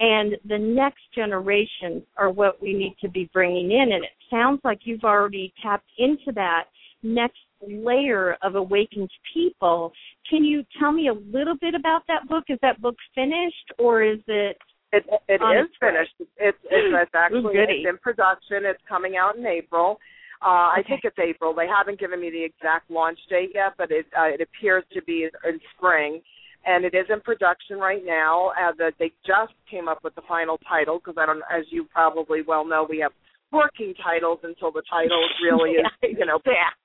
[0.00, 4.60] and the next generation are what we need to be bringing in, and it sounds
[4.64, 6.64] like you've already tapped into that
[7.02, 9.92] next layer of awakened people.
[10.28, 12.44] Can you tell me a little bit about that book?
[12.48, 14.56] Is that book finished or is it
[14.92, 16.14] It it is finished.
[16.20, 18.64] It's it's, it's actually it's in production.
[18.64, 19.98] It's coming out in April.
[20.44, 21.54] Uh, I think it's April.
[21.54, 25.02] They haven't given me the exact launch date yet, but it uh, it appears to
[25.02, 26.20] be in spring,
[26.66, 28.50] and it is in production right now.
[28.50, 31.86] Uh, the, they just came up with the final title because I don't, as you
[31.92, 33.12] probably well know, we have
[33.52, 36.38] working titles until the titles really is you know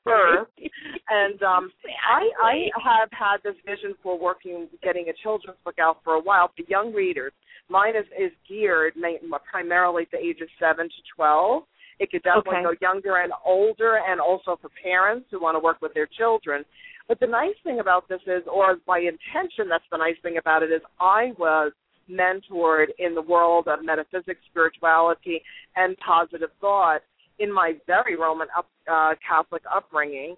[0.05, 0.47] birth.
[1.09, 1.71] And um,
[2.09, 6.21] I I have had this vision for working, getting a children's book out for a
[6.21, 7.33] while for young readers.
[7.69, 11.63] Mine is is geared ma- primarily to ages seven to twelve.
[11.99, 12.63] It could definitely Okay.
[12.63, 16.63] go younger and older, and also for parents who want to work with their children.
[17.07, 20.61] But the nice thing about this is, or my intention, that's the nice thing about
[20.61, 21.71] it, is I was
[22.09, 25.41] mentored in the world of metaphysics, spirituality,
[25.75, 27.01] and positive thought
[27.39, 30.35] in my very Roman up, uh, Catholic upbringing.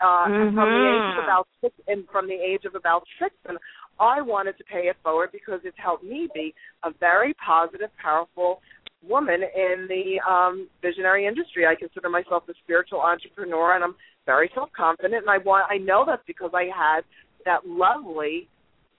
[0.00, 1.24] Uh, From the age of Mhm.
[1.24, 3.58] about six, and from the age of about six, and
[4.00, 8.62] I wanted to pay it forward because it's helped me be a very positive, powerful
[9.02, 11.66] woman in the um, visionary industry.
[11.66, 13.94] I consider myself a spiritual entrepreneur, and I'm
[14.24, 15.14] very self-confident.
[15.14, 17.04] And I want I know that's because I had
[17.44, 18.48] that lovely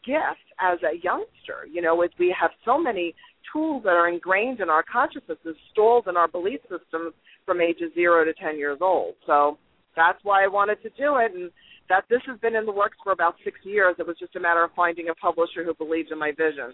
[0.06, 1.68] gift as a youngster.
[1.72, 3.14] You know, we have so many
[3.52, 7.14] tools that are ingrained in our consciousnesses, stored in our belief systems
[7.46, 9.16] from ages zero to ten years old.
[9.26, 9.58] So
[9.96, 11.52] that's why I wanted to do it, and
[11.90, 13.96] that this has been in the works for about six years.
[14.00, 16.74] It was just a matter of finding a publisher who believed in my vision.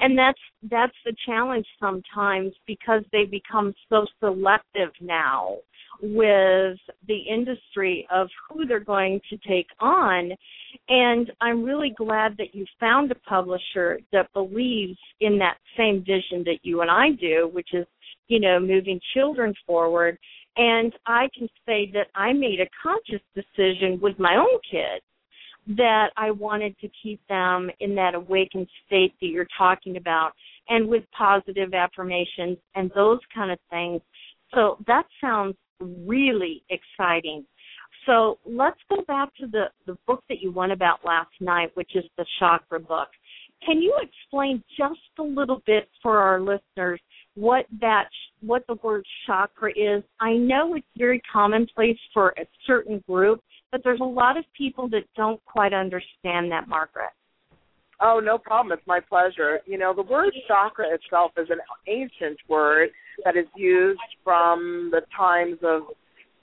[0.00, 0.38] and that's
[0.70, 5.56] that's the challenge sometimes because they become so selective now
[6.00, 10.30] with the industry of who they're going to take on
[10.88, 16.42] and i'm really glad that you found a publisher that believes in that same vision
[16.44, 17.86] that you and i do which is
[18.28, 20.18] you know moving children forward
[20.56, 25.04] and i can say that i made a conscious decision with my own kids
[25.76, 30.32] that I wanted to keep them in that awakened state that you're talking about
[30.68, 34.00] and with positive affirmations and those kind of things.
[34.54, 37.44] So that sounds really exciting.
[38.06, 41.94] So let's go back to the, the book that you won about last night, which
[41.94, 43.08] is the chakra book.
[43.64, 47.00] Can you explain just a little bit for our listeners
[47.34, 48.08] what that
[48.40, 50.02] what the word chakra is?
[50.20, 54.88] I know it's very commonplace for a certain group, but there's a lot of people
[54.90, 57.10] that don't quite understand that, Margaret.
[58.00, 58.76] Oh, no problem.
[58.78, 59.58] It's my pleasure.
[59.66, 62.90] You know, the word chakra itself is an ancient word
[63.24, 65.82] that is used from the times of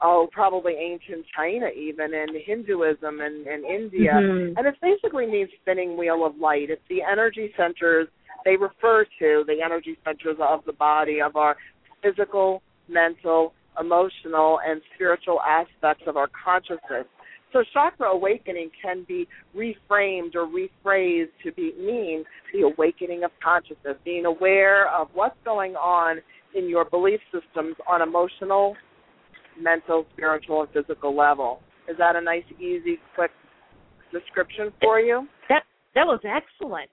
[0.02, 4.12] oh, probably ancient China even and Hinduism and, and India.
[4.14, 4.58] Mm-hmm.
[4.58, 6.70] And it basically means spinning wheel of light.
[6.70, 8.10] It's the energy centers
[8.46, 11.58] they refer to the energy centers of the body of our
[12.04, 17.08] physical, mental, emotional, and spiritual aspects of our consciousness.
[17.56, 23.96] So chakra awakening can be reframed or rephrased to be mean the awakening of consciousness,
[24.04, 26.18] being aware of what's going on
[26.54, 28.76] in your belief systems on emotional,
[29.58, 31.62] mental, spiritual, and physical level.
[31.90, 33.32] Is that a nice, easy, quick
[34.12, 35.26] description for you?
[35.48, 36.90] That that was excellent.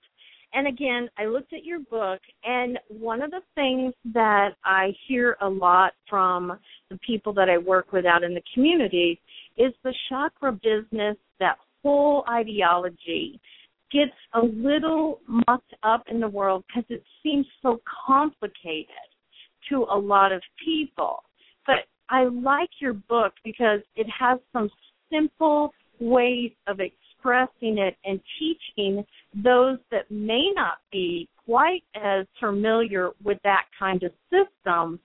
[0.54, 5.36] And again, I looked at your book, and one of the things that I hear
[5.40, 6.56] a lot from
[6.88, 9.18] the people that I work with out in the community
[9.56, 13.40] is the chakra business, that whole ideology
[13.92, 18.88] gets a little mucked up in the world because it seems so complicated
[19.68, 21.22] to a lot of people.
[21.66, 24.70] But I like your book because it has some
[25.10, 33.10] simple ways of expressing it and teaching those that may not be quite as familiar
[33.22, 34.98] with that kind of system.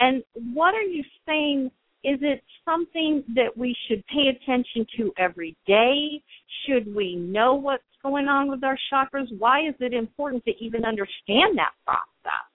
[0.00, 0.22] And
[0.54, 1.70] what are you saying?
[2.04, 6.22] Is it something that we should pay attention to every day?
[6.66, 9.26] Should we know what's going on with our chakras?
[9.38, 12.53] Why is it important to even understand that process?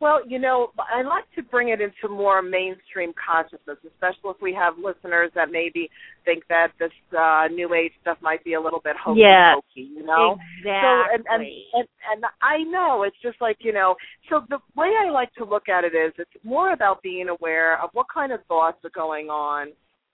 [0.00, 4.54] Well, you know, I like to bring it into more mainstream consciousness, especially if we
[4.54, 5.90] have listeners that maybe
[6.24, 9.88] think that this uh new age stuff might be a little bit hokey Yes, pokey,
[9.94, 10.38] you know?
[10.58, 10.70] Exactly.
[10.82, 11.42] So and, and
[11.74, 13.94] and and I know it's just like you know.
[14.30, 17.78] So the way I like to look at it is, it's more about being aware
[17.82, 19.68] of what kind of thoughts are going on,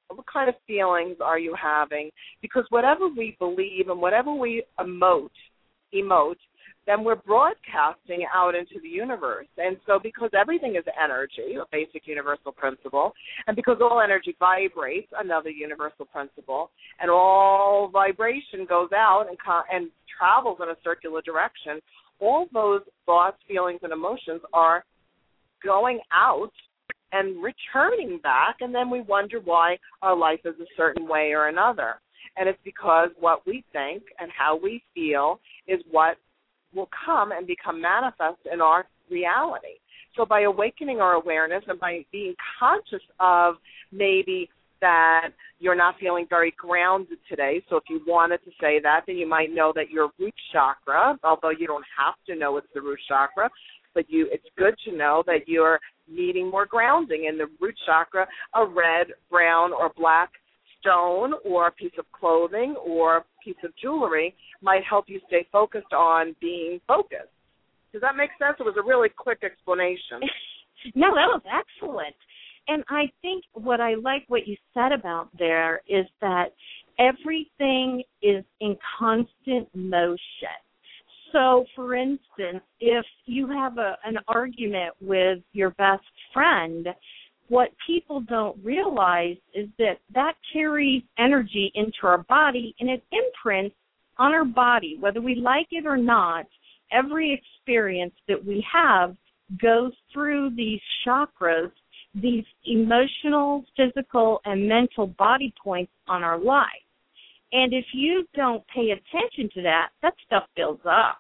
[0.09, 2.11] what kind of feelings are you having,
[2.43, 5.31] because whatever we believe and whatever we emote,
[5.95, 6.37] emote,
[6.87, 9.49] then we're broadcasting out into the universe.
[9.59, 13.13] And so, because everything is energy, a basic universal principle,
[13.47, 19.37] and because all energy vibrates, another universal principle, and all vibration goes out and
[19.73, 21.81] and travels in a circular direction,
[22.21, 24.85] all those thoughts, feelings, and emotions are
[25.63, 26.53] going out
[27.13, 31.49] and returning back, and then we wonder why our life is a certain way or
[31.49, 31.95] another.
[32.37, 36.17] And it's because what we think and how we feel is what
[36.77, 39.81] will come and become manifest in our reality.
[40.17, 43.57] So by awakening our awareness and by being conscious of
[43.93, 44.49] maybe
[44.81, 47.63] that you're not feeling very grounded today.
[47.69, 51.19] So if you wanted to say that, then you might know that your root chakra,
[51.25, 53.51] although you don't have to know it's the root chakra,
[53.95, 58.27] but you it's good to know that you're needing more grounding in the root chakra,
[58.55, 60.31] a red, brown, or black
[60.81, 65.93] stone or a piece of clothing or piece of jewelry might help you stay focused
[65.93, 67.31] on being focused.
[67.93, 68.57] Does that make sense?
[68.59, 70.21] It was a really quick explanation.
[70.95, 72.17] no, that was excellent.
[72.69, 76.47] And I think what I like what you said about there is that
[76.99, 80.19] everything is in constant motion.
[81.33, 86.89] So, for instance, if you have a, an argument with your best friend,
[87.49, 93.77] what people don't realize is that that carries energy into our body and it imprints
[94.19, 96.47] on our body, whether we like it or not.
[96.93, 99.17] Every experience that we have
[99.61, 101.71] goes through these chakras,
[102.15, 106.67] these emotional, physical, and mental body points on our life.
[107.53, 111.19] And if you don't pay attention to that, that stuff builds up.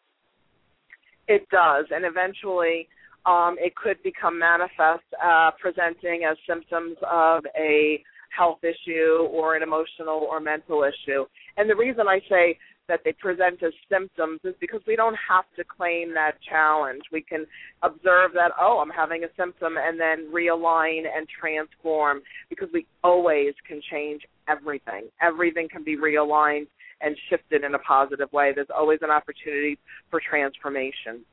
[1.29, 2.89] It does, and eventually
[3.27, 8.03] um, it could become manifest, uh, presenting as symptoms of a
[8.37, 11.25] health issue or an emotional or mental issue.
[11.57, 12.59] And the reason I say
[12.89, 17.03] that they present as symptoms is because we don't have to claim that challenge.
[17.11, 17.47] We can
[17.83, 23.55] observe that, oh, I'm having a symptom, and then realign and transform because we always
[23.67, 25.09] can change everything.
[25.21, 26.69] Everything can be realigned
[27.01, 28.53] and shifted in a positive way.
[28.55, 29.79] There's always an opportunity
[30.11, 31.25] for transformation.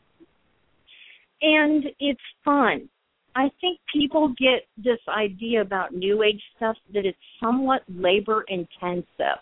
[1.43, 2.89] And it's fun.
[3.35, 9.41] I think people get this idea about new age stuff that it's somewhat labor intensive.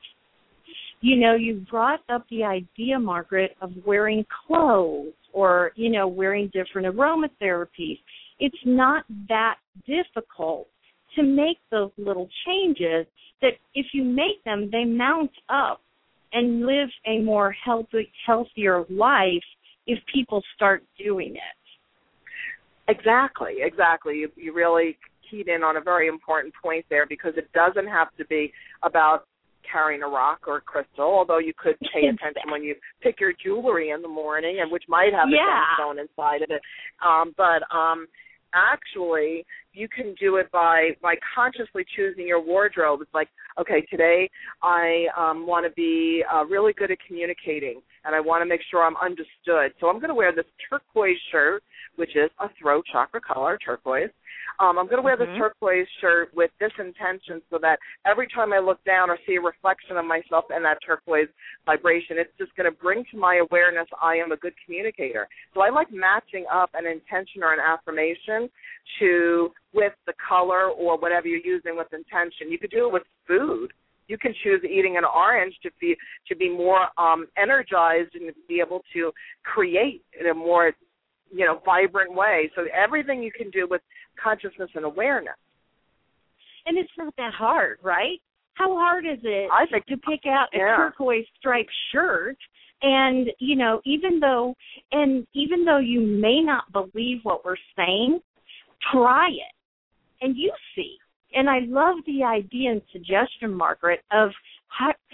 [1.01, 6.51] You know, you brought up the idea, Margaret, of wearing clothes or, you know, wearing
[6.53, 7.99] different aromatherapies.
[8.39, 10.67] It's not that difficult
[11.15, 13.05] to make those little changes
[13.41, 15.81] that if you make them, they mount up
[16.33, 19.43] and live a more healthy, healthier life
[19.87, 21.60] if people start doing it.
[22.91, 24.15] Exactly, exactly.
[24.15, 24.97] You, you really
[25.29, 28.51] keyed in on a very important point there because it doesn't have to be
[28.83, 29.25] about
[29.69, 33.31] carrying a rock or a crystal, although you could pay attention when you pick your
[33.43, 35.39] jewelry in the morning, and which might have yeah.
[35.39, 36.61] a gemstone inside of it.
[37.05, 38.07] Um, but um,
[38.53, 43.29] actually you can do it by by consciously choosing your wardrobe it's like
[43.59, 44.29] okay today
[44.61, 48.61] i um want to be uh, really good at communicating and i want to make
[48.69, 51.63] sure i'm understood so i'm going to wear this turquoise shirt
[51.95, 54.11] which is a throat chakra color turquoise
[54.59, 55.31] um, I'm going to wear mm-hmm.
[55.31, 59.35] this turquoise shirt with this intention so that every time I look down or see
[59.35, 61.29] a reflection of myself in that turquoise
[61.65, 65.27] vibration, it's just going to bring to my awareness I am a good communicator.
[65.53, 68.49] So I like matching up an intention or an affirmation
[68.99, 72.51] to with the color or whatever you're using with intention.
[72.51, 73.73] You could do it with food
[74.07, 75.95] you can choose eating an orange to be
[76.27, 79.09] to be more um energized and be able to
[79.45, 80.73] create in a more
[81.31, 82.51] you know vibrant way.
[82.55, 83.81] So everything you can do with
[84.21, 85.35] consciousness and awareness.
[86.65, 88.19] And it's not that hard right?
[88.53, 90.77] How hard is it I think, to pick out a yeah.
[90.77, 92.37] turquoise striped shirt?
[92.83, 94.55] And you know even though
[94.91, 98.19] and even though you may not believe what we're saying
[98.91, 100.97] try it and you see.
[101.33, 104.31] And i love the idea and suggestion margaret of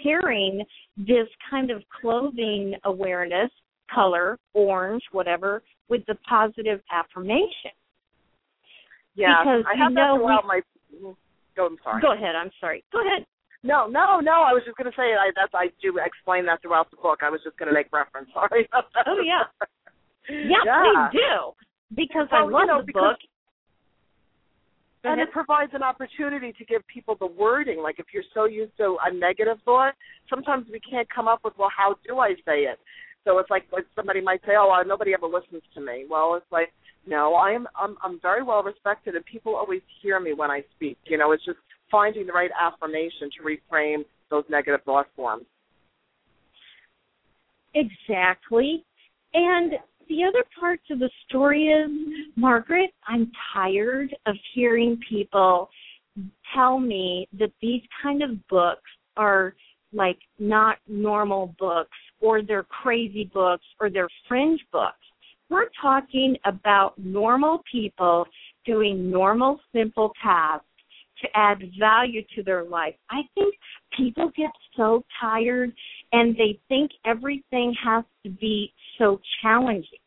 [0.02, 0.64] pairing
[0.96, 3.50] this kind of clothing awareness
[3.92, 7.74] color orange whatever with the positive affirmation.
[9.14, 10.60] Yeah, because I have you know that throughout my.
[11.56, 12.02] Go, I'm sorry.
[12.02, 12.36] Go ahead.
[12.36, 12.84] I'm sorry.
[12.92, 13.26] Go ahead.
[13.64, 14.46] No, no, no.
[14.46, 17.20] I was just going to say I that's I do explain that throughout the book.
[17.22, 18.30] I was just going to make reference.
[18.34, 18.68] Sorry.
[18.72, 19.44] oh yeah.
[20.30, 20.82] Yeah, yeah.
[20.84, 23.16] please do because I love you know, the book.
[25.04, 27.80] And it provides an opportunity to give people the wording.
[27.80, 29.94] Like if you're so used to a negative thought,
[30.28, 32.78] sometimes we can't come up with well, how do I say it?
[33.28, 36.50] So it's like, like somebody might say, "Oh, nobody ever listens to me." Well, it's
[36.50, 36.72] like,
[37.06, 37.68] no, I am.
[37.78, 40.96] I'm, I'm very well respected, and people always hear me when I speak.
[41.04, 41.58] You know, it's just
[41.90, 45.44] finding the right affirmation to reframe those negative thought forms.
[47.74, 48.82] Exactly,
[49.34, 49.72] and
[50.08, 51.90] the other part of the story is,
[52.34, 55.68] Margaret, I'm tired of hearing people
[56.54, 59.54] tell me that these kind of books are
[59.92, 64.96] like not normal books or they're crazy books or they're fringe books.
[65.50, 68.26] We're talking about normal people
[68.66, 70.64] doing normal, simple tasks
[71.22, 72.94] to add value to their life.
[73.10, 73.54] I think
[73.96, 75.72] people get so tired
[76.12, 79.98] and they think everything has to be so challenging.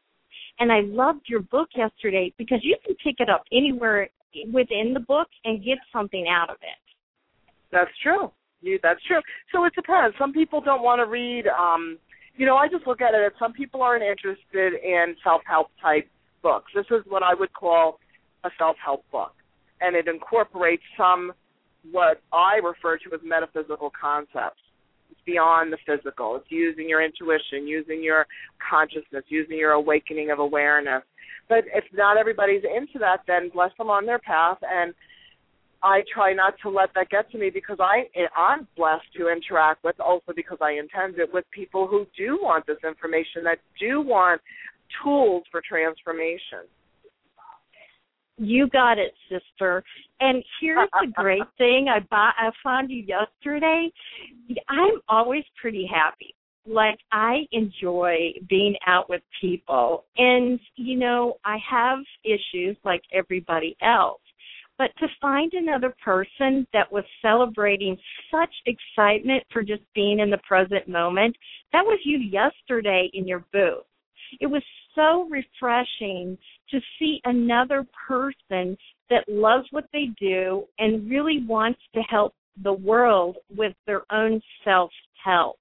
[0.60, 4.10] And I loved your book yesterday because you can pick it up anywhere
[4.54, 6.80] within the book and get something out of it.
[7.72, 8.32] That's true.
[8.62, 9.22] You, that's true.
[9.52, 10.16] So it depends.
[10.20, 11.46] Some people don't want to read.
[11.48, 11.98] Um,
[12.38, 16.08] you know, I just look at it as some people aren't interested in self-help type
[16.42, 16.72] books.
[16.76, 18.00] This is what I would call
[18.44, 19.34] a self-help book,
[19.82, 21.34] and it incorporates some
[21.92, 24.62] what I refer to as metaphysical concepts.
[25.10, 26.36] It's beyond the physical.
[26.36, 28.28] It's using your intuition, using your
[28.70, 31.04] consciousness, using your awakening of awareness.
[31.50, 34.94] But if not everybody's into that, then bless them on their path and
[35.84, 38.04] I try not to let that get to me because I
[38.36, 42.68] I'm blessed to interact with also because I intend it with people who do want
[42.68, 44.42] this information that do want
[45.04, 46.68] tools for transformation.
[48.38, 49.84] You got it, sister.
[50.20, 53.90] And here's the great thing: I bought, I found you yesterday.
[54.70, 56.36] I'm always pretty happy.
[56.68, 63.76] Like I enjoy being out with people, and you know I have issues like everybody
[63.82, 64.22] else
[64.82, 67.96] but to find another person that was celebrating
[68.32, 71.36] such excitement for just being in the present moment,
[71.72, 73.86] that was you yesterday in your booth.
[74.40, 74.64] It was
[74.96, 76.36] so refreshing
[76.72, 78.76] to see another person
[79.12, 84.42] that loves what they do and really wants to help the world with their own
[84.64, 84.90] self
[85.24, 85.60] help.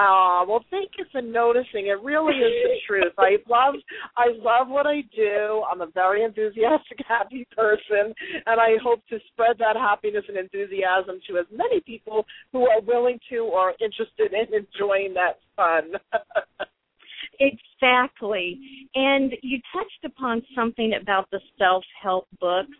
[0.00, 1.88] Oh, well, thank you for noticing.
[1.88, 3.12] It really is the truth.
[3.18, 3.74] I love,
[4.16, 5.64] I love what I do.
[5.68, 8.14] I'm a very enthusiastic, happy person,
[8.46, 12.80] and I hope to spread that happiness and enthusiasm to as many people who are
[12.80, 15.90] willing to or interested in enjoying that fun.
[17.40, 18.60] exactly.
[18.94, 22.70] And you touched upon something about the self-help books.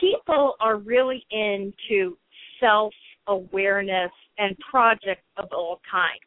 [0.00, 2.16] People are really into
[2.58, 6.18] self-awareness and projects of all kinds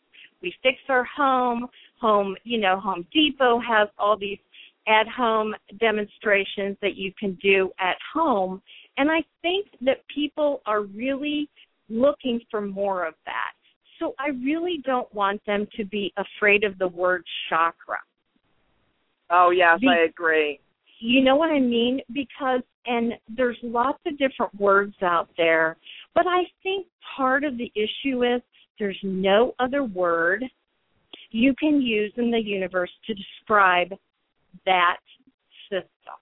[0.46, 1.68] we fix our home.
[2.00, 4.38] Home, you know, Home Depot has all these
[4.88, 8.62] at home demonstrations that you can do at home.
[8.98, 11.50] And I think that people are really
[11.90, 13.54] looking for more of that.
[14.00, 17.98] So I really don't want them to be afraid of the word chakra.
[19.32, 20.60] Oh, yes, Be- I agree.
[21.00, 22.02] You know what I mean?
[22.14, 25.78] Because, and there's lots of different words out there,
[26.14, 26.88] But I think
[27.18, 28.42] part of the issue is
[28.80, 30.44] there's no other word
[31.32, 33.90] you can use in the universe to describe
[34.66, 34.98] that
[35.70, 36.16] system.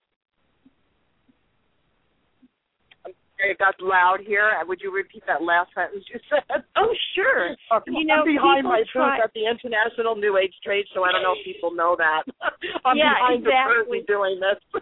[3.44, 4.52] It got loud here.
[4.56, 6.64] Uh, would you repeat that last sentence you said?
[6.76, 7.56] Oh, sure.
[7.72, 11.04] Uh, you know, I'm behind my try- booth at the International New Age Trade Show.
[11.04, 12.24] I don't know if people know that.
[12.86, 14.02] I'm Yeah, behind exactly.
[14.02, 14.82] the curtain doing this.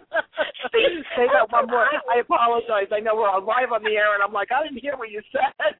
[0.72, 1.86] Say that one more.
[2.10, 2.88] I apologize.
[2.90, 5.20] I know we're live on the air, and I'm like, I didn't hear what you
[5.30, 5.76] said.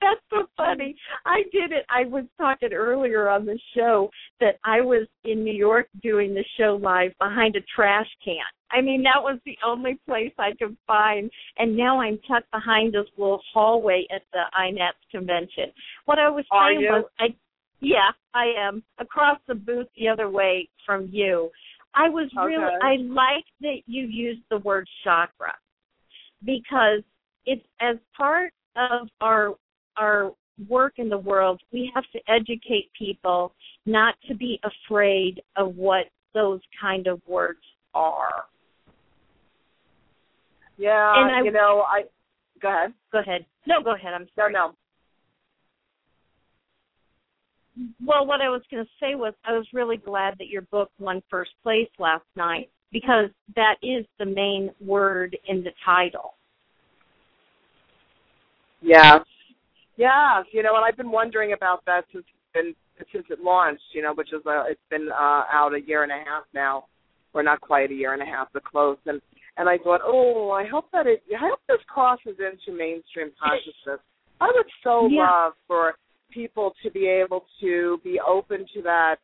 [0.00, 0.96] That's so funny.
[1.24, 1.84] I did it.
[1.90, 4.10] I was talking earlier on the show
[4.40, 8.36] that I was in New York doing the show live behind a trash can.
[8.70, 11.30] I mean, that was the only place I could find.
[11.58, 15.72] And now I'm tucked behind this little hallway at the INATS convention.
[16.04, 16.90] What I was Are saying you?
[16.90, 17.26] was, I,
[17.80, 21.50] yeah, I am across the booth the other way from you.
[21.94, 25.54] I was really, I like that you used the word chakra
[26.44, 27.02] because
[27.46, 29.54] it's as part of our
[29.96, 30.32] our
[30.68, 33.52] work in the world, we have to educate people
[33.84, 37.60] not to be afraid of what those kind of words
[37.94, 38.44] are.
[40.76, 42.04] Yeah, And I- you know, I
[42.60, 42.92] go ahead.
[43.12, 43.44] Go ahead.
[43.66, 44.14] No, go ahead.
[44.14, 44.52] I'm sorry.
[44.52, 44.68] no.
[44.68, 44.74] no.
[48.04, 50.90] Well, what I was going to say was I was really glad that your book
[50.98, 56.34] won first place last night because that is the main word in the title.
[58.80, 59.18] Yeah.
[59.96, 62.74] Yeah, you know, and I've been wondering about that since it's been
[63.12, 66.12] since it launched, you know, which is uh, it's been uh out a year and
[66.12, 66.84] a half now,
[67.34, 68.98] or not quite a year and a half, but close.
[69.06, 69.20] And
[69.56, 74.00] and I thought, oh, I hope that it, I hope this crosses into mainstream consciousness.
[74.40, 75.22] I would so Yeah.
[75.22, 75.94] love for
[76.30, 79.16] people to be able to be open to that,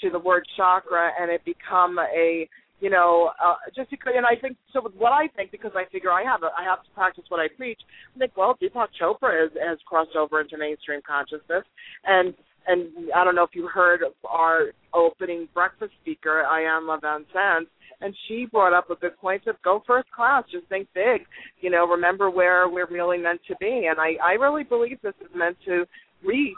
[0.00, 2.48] to the word chakra, and it become a
[2.82, 4.82] you know, uh, just because, and I think so.
[4.82, 7.38] With what I think, because I figure I have, a, I have to practice what
[7.38, 7.78] I preach.
[8.16, 11.62] I think, well, Deepak Chopra has, has crossed over into mainstream consciousness,
[12.04, 12.34] and
[12.66, 17.66] and I don't know if you heard of our opening breakfast speaker, Iyanla Vanzant,
[18.02, 21.22] and she brought up a good point of go first class, just think big,
[21.60, 25.14] you know, remember where we're really meant to be, and I I really believe this
[25.20, 25.84] is meant to
[26.24, 26.56] reach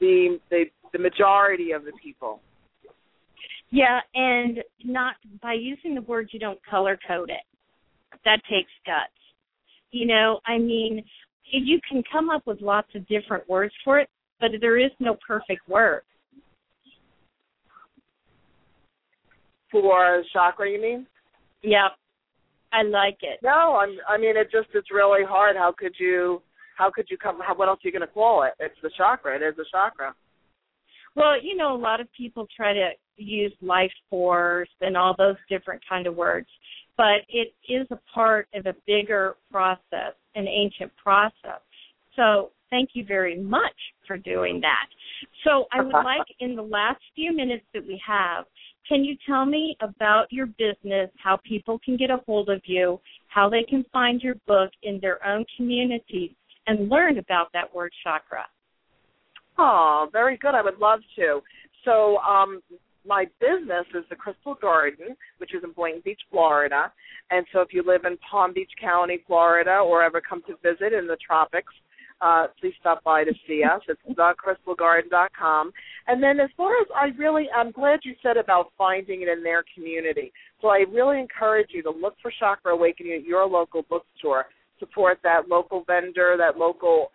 [0.00, 2.40] the the the majority of the people.
[3.70, 7.44] Yeah, and not by using the words you don't color code it.
[8.24, 9.12] That takes guts.
[9.90, 11.04] You know, I mean,
[11.50, 14.08] you can come up with lots of different words for it,
[14.40, 16.02] but there is no perfect word.
[19.70, 21.06] For chakra, you mean?
[21.62, 21.92] Yep.
[22.72, 23.40] I like it.
[23.42, 23.96] No, I'm.
[24.08, 25.56] I mean, it just it's really hard.
[25.56, 26.42] How could you?
[26.76, 27.40] How could you come?
[27.40, 28.52] How, what else are you going to call it?
[28.60, 29.36] It's the chakra.
[29.36, 30.14] It is a chakra.
[31.16, 35.36] Well, you know, a lot of people try to use life force and all those
[35.48, 36.46] different kind of words,
[36.96, 41.60] but it is a part of a bigger process, an ancient process.
[42.14, 43.74] So thank you very much
[44.06, 44.86] for doing that.
[45.44, 48.44] So I would like in the last few minutes that we have,
[48.88, 53.00] can you tell me about your business, how people can get a hold of you,
[53.28, 56.30] how they can find your book in their own communities
[56.66, 58.46] and learn about that word chakra?
[59.58, 60.54] Oh, very good.
[60.54, 61.40] I would love to.
[61.84, 62.62] So, um,
[63.06, 66.92] my business is the Crystal Garden, which is in Boynton Beach, Florida.
[67.30, 70.92] And so, if you live in Palm Beach County, Florida, or ever come to visit
[70.92, 71.72] in the tropics,
[72.20, 73.80] uh, please stop by to see us.
[73.88, 75.72] It's thecrystalgarden.com.
[76.06, 79.42] And then, as far as I really, I'm glad you said about finding it in
[79.42, 80.32] their community.
[80.60, 84.46] So, I really encourage you to look for Chakra Awakening at your local bookstore.
[84.78, 87.10] Support that local vendor, that local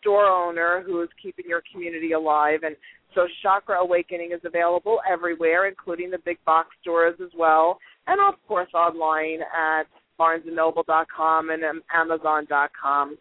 [0.00, 2.60] store owner who is keeping your community alive.
[2.62, 2.76] And
[3.14, 8.34] so Chakra Awakening is available everywhere, including the big box stores as well, and of
[8.46, 9.84] course online at
[10.18, 11.62] BarnesandNoble.com and
[11.94, 13.18] Amazon.com.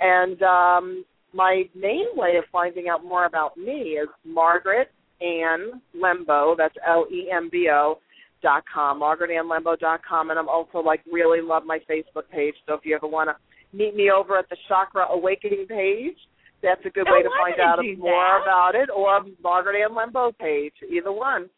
[0.00, 4.90] And um, my main way of finding out more about me is Margaret
[5.20, 6.56] Ann Lembo.
[6.56, 7.98] That's L E M B O
[8.42, 10.30] dot com, Margaret Ann Lembo dot com.
[10.30, 12.54] and I'm also like really love my Facebook page.
[12.66, 16.16] So if you ever want to meet me over at the Chakra Awakening page,
[16.62, 18.42] that's a good way to find out more that.
[18.42, 21.48] about it, or Margaret Ann Lembo page, either one.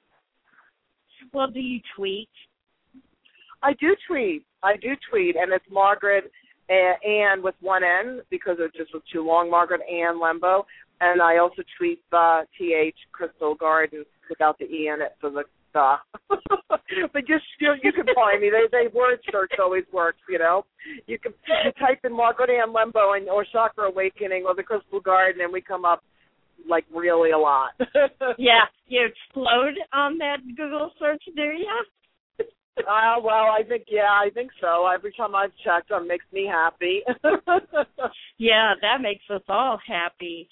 [1.32, 2.28] Well, do you tweet?
[3.62, 4.44] I do tweet.
[4.62, 6.30] I do tweet, and it's Margaret
[6.70, 9.50] A- Ann with one N because it just was too long.
[9.50, 10.64] Margaret Ann Lembo,
[11.00, 15.30] and I also tweet the uh, TH Crystal Garden without the E in it for
[15.30, 15.94] the the.
[17.12, 18.50] but just you, you can find me.
[18.50, 20.18] They they word search always works.
[20.28, 20.64] You know,
[21.06, 21.32] you can
[21.64, 25.52] you type in Margaret Ann Lembo and or Chakra Awakening or the Crystal Garden, and
[25.52, 26.02] we come up
[26.68, 27.70] like really a lot.
[28.38, 31.66] Yeah, you explode on that Google search, do you?
[32.86, 34.86] Uh, well, I think yeah, I think so.
[34.86, 37.02] Every time I've checked, it makes me happy.
[38.38, 40.48] yeah, that makes us all happy.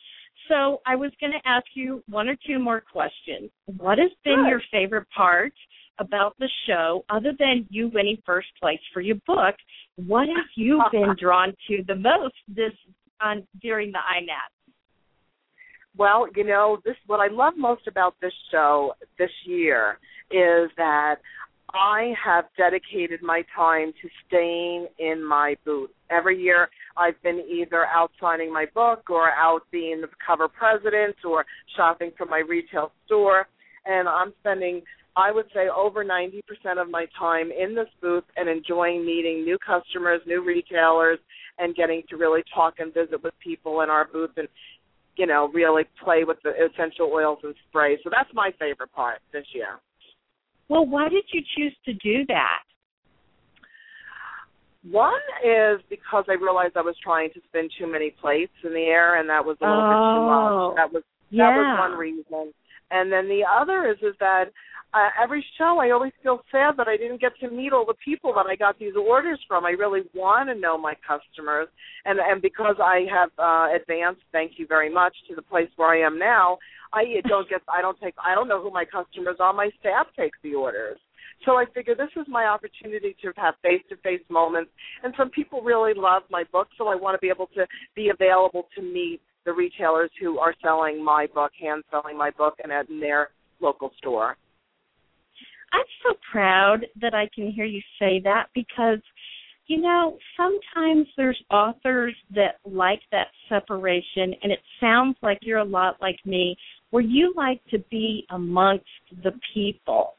[0.48, 3.50] So I was going to ask you one or two more questions.
[3.66, 4.48] What has been Good.
[4.48, 5.52] your favorite part
[5.98, 9.54] about the show, other than you winning first place for your book?
[9.96, 12.72] What have you been drawn to the most this
[13.20, 14.52] on during the INAT?
[15.96, 19.98] Well, you know, this what I love most about this show this year
[20.30, 21.16] is that
[21.74, 25.90] I have dedicated my time to staying in my booth.
[26.10, 31.16] Every year I've been either out signing my book or out being the COVR president
[31.24, 31.44] or
[31.76, 33.48] shopping for my retail store
[33.84, 34.82] and I'm spending
[35.18, 36.42] I would say over 90%
[36.78, 41.18] of my time in this booth and enjoying meeting new customers, new retailers
[41.58, 44.46] and getting to really talk and visit with people in our booth and
[45.16, 47.98] you know, really play with the essential oils and sprays.
[48.04, 49.80] So that's my favorite part this year.
[50.68, 52.62] Well, why did you choose to do that?
[54.90, 58.86] One is because I realized I was trying to spin too many plates in the
[58.86, 60.76] air, and that was a little oh, bit too much.
[60.76, 61.02] That was
[61.32, 61.56] that yeah.
[61.56, 62.52] was one reason.
[62.90, 64.44] And then the other is is that
[64.94, 67.98] uh, every show I always feel sad that I didn't get to meet all the
[68.04, 69.66] people that I got these orders from.
[69.66, 71.68] I really want to know my customers,
[72.04, 75.90] and and because I have uh, advanced, thank you very much, to the place where
[75.90, 76.58] I am now.
[76.92, 79.52] I don't get I don't take I don't know who my customers are.
[79.52, 80.98] My staff takes the orders.
[81.44, 84.70] So I figure this is my opportunity to have face-to-face moments,
[85.02, 88.08] and some people really love my book, so I want to be able to be
[88.08, 92.72] available to meet the retailers who are selling my book, hand selling my book, and
[92.72, 93.28] at in their
[93.60, 94.36] local store.
[95.72, 99.00] I'm so proud that I can hear you say that because,
[99.66, 105.64] you know, sometimes there's authors that like that separation, and it sounds like you're a
[105.64, 106.56] lot like me,
[106.90, 108.84] where you like to be amongst
[109.22, 110.14] the people.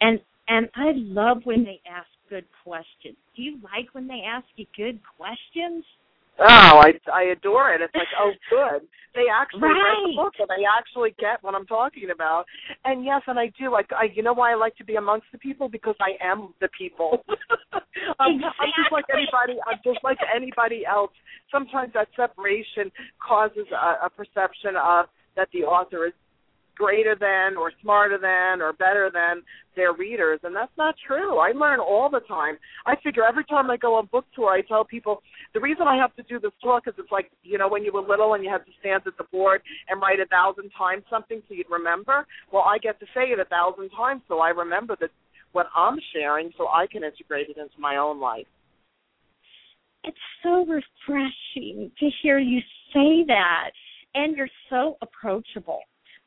[0.00, 3.16] And and I love when they ask good questions.
[3.36, 5.84] Do you like when they ask you good questions?
[6.38, 7.80] Oh, I I adore it.
[7.80, 8.88] It's like, oh, good.
[9.14, 9.76] They actually right.
[9.76, 12.46] read the book and they actually get what I'm talking about.
[12.84, 13.70] And yes, and I do.
[13.70, 16.54] Like, I, you know why I like to be amongst the people because I am
[16.60, 17.22] the people.
[18.18, 18.48] I'm, exactly.
[18.60, 19.60] I'm just like anybody.
[19.68, 21.12] I'm just like anybody else.
[21.50, 25.06] Sometimes that separation causes a, a perception of
[25.36, 26.12] that the author is
[26.76, 29.42] greater than or smarter than or better than
[29.76, 31.38] their readers and that's not true.
[31.38, 32.56] I learn all the time.
[32.86, 35.22] I figure every time I go on book tour I tell people
[35.54, 37.92] the reason I have to do this talk is it's like, you know, when you
[37.92, 41.04] were little and you had to stand at the board and write a thousand times
[41.10, 42.26] something so you'd remember.
[42.50, 45.10] Well I get to say it a thousand times so I remember that
[45.52, 48.46] what I'm sharing so I can integrate it into my own life.
[50.04, 52.60] It's so refreshing to hear you
[52.92, 53.70] say that.
[54.14, 55.80] And you're so approachable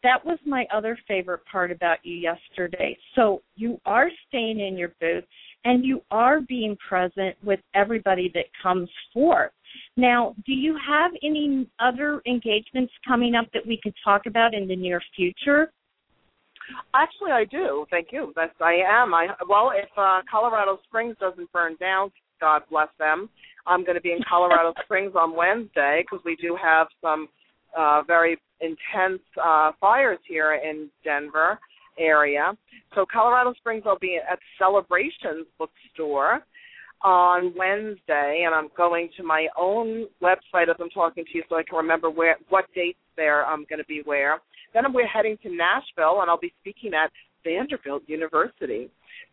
[0.05, 2.95] that was my other favorite part about you yesterday.
[3.15, 5.23] So you are staying in your booth
[5.65, 9.51] and you are being present with everybody that comes forth.
[9.97, 14.67] Now, do you have any other engagements coming up that we could talk about in
[14.67, 15.71] the near future?
[16.93, 17.87] Actually, I do.
[17.89, 18.31] Thank you.
[18.35, 19.11] That's I am.
[19.13, 23.27] I well, if uh, Colorado Springs doesn't burn down, God bless them.
[23.65, 27.27] I'm going to be in Colorado Springs on Wednesday because we do have some
[27.77, 31.59] uh, very intense uh, fires here in Denver
[31.99, 32.53] area.
[32.93, 36.43] So Colorado Springs, I'll be at Celebrations Bookstore
[37.03, 41.57] on Wednesday, and I'm going to my own website as I'm talking to you, so
[41.57, 44.39] I can remember where what dates there I'm going to be where.
[44.73, 47.11] Then we're heading to Nashville, and I'll be speaking at
[47.43, 48.89] Vanderbilt University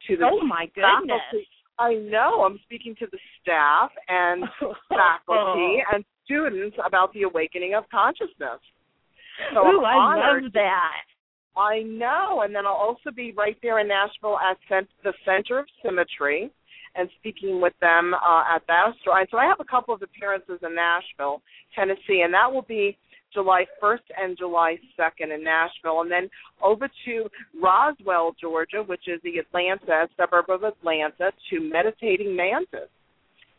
[0.08, 1.18] to the oh my goodness.
[1.30, 1.48] faculty.
[1.78, 2.44] I know.
[2.46, 4.44] I'm speaking to the staff and
[4.88, 8.60] faculty and students about the awakening of consciousness.
[9.54, 11.02] So Ooh, I love that.
[11.56, 15.58] I know, and then I'll also be right there in Nashville at cent- the Center
[15.58, 16.50] of Symmetry
[16.94, 19.18] and speaking with them uh, at that store.
[19.18, 21.42] And so I have a couple of appearances in Nashville,
[21.74, 22.96] Tennessee, and that will be
[23.32, 26.28] July 1st and July 2nd in Nashville, and then
[26.62, 27.28] over to
[27.60, 32.90] Roswell, Georgia, which is the Atlanta suburb of Atlanta, to Meditating Mantis,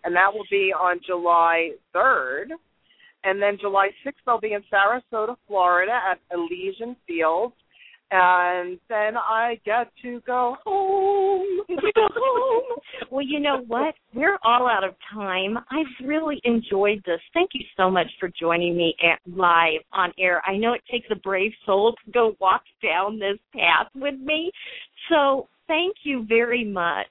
[0.03, 2.47] and that will be on July 3rd.
[3.23, 7.53] And then July 6th, I'll be in Sarasota, Florida at Elysian Fields.
[8.15, 11.61] And then I get to go home.
[11.67, 12.77] go home.
[13.09, 13.95] Well, you know what?
[14.13, 15.57] We're all out of time.
[15.71, 17.19] I've really enjoyed this.
[17.33, 20.43] Thank you so much for joining me at, live on air.
[20.45, 24.51] I know it takes a brave soul to go walk down this path with me.
[25.09, 27.07] So thank you very much.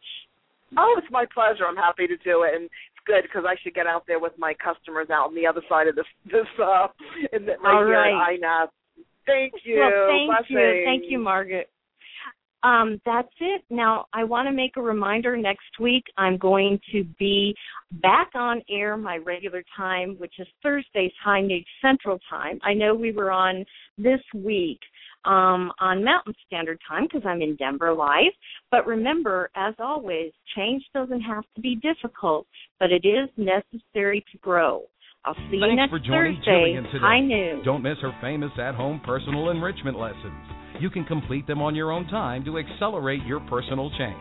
[0.78, 1.64] Oh, it's my pleasure.
[1.68, 2.54] I'm happy to do it.
[2.54, 5.46] And it's good because I should get out there with my customers out on the
[5.46, 6.88] other side of this this uh
[7.32, 8.34] in the, right All here right.
[8.34, 8.68] at INAP.
[9.26, 9.78] Thank you.
[9.80, 10.50] Well, thank Blessings.
[10.50, 10.82] you.
[10.84, 11.68] Thank you, Margaret.
[12.64, 13.62] um, that's it.
[13.70, 17.54] Now, I want to make a reminder next week I'm going to be
[18.02, 22.58] back on air my regular time, which is Thursdays, high noon Central Time.
[22.64, 23.64] I know we were on
[23.98, 24.80] this week
[25.24, 28.32] um, on Mountain Standard Time because I'm in Denver live.
[28.70, 32.46] But remember, as always, change doesn't have to be difficult,
[32.80, 34.82] but it is necessary to grow.
[35.24, 36.98] I'll see Thanks you next for joining Thursday, Jillian today.
[37.00, 37.62] high noon.
[37.64, 40.34] Don't miss her famous at-home personal enrichment lessons.
[40.80, 44.16] You can complete them on your own time to accelerate your personal change.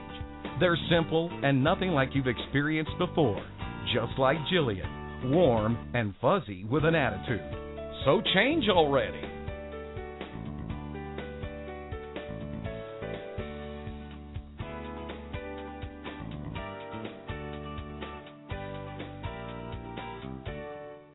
[0.59, 3.43] They're simple and nothing like you've experienced before.
[3.95, 7.41] Just like Jillian, warm and fuzzy with an attitude.
[8.05, 9.21] So change already.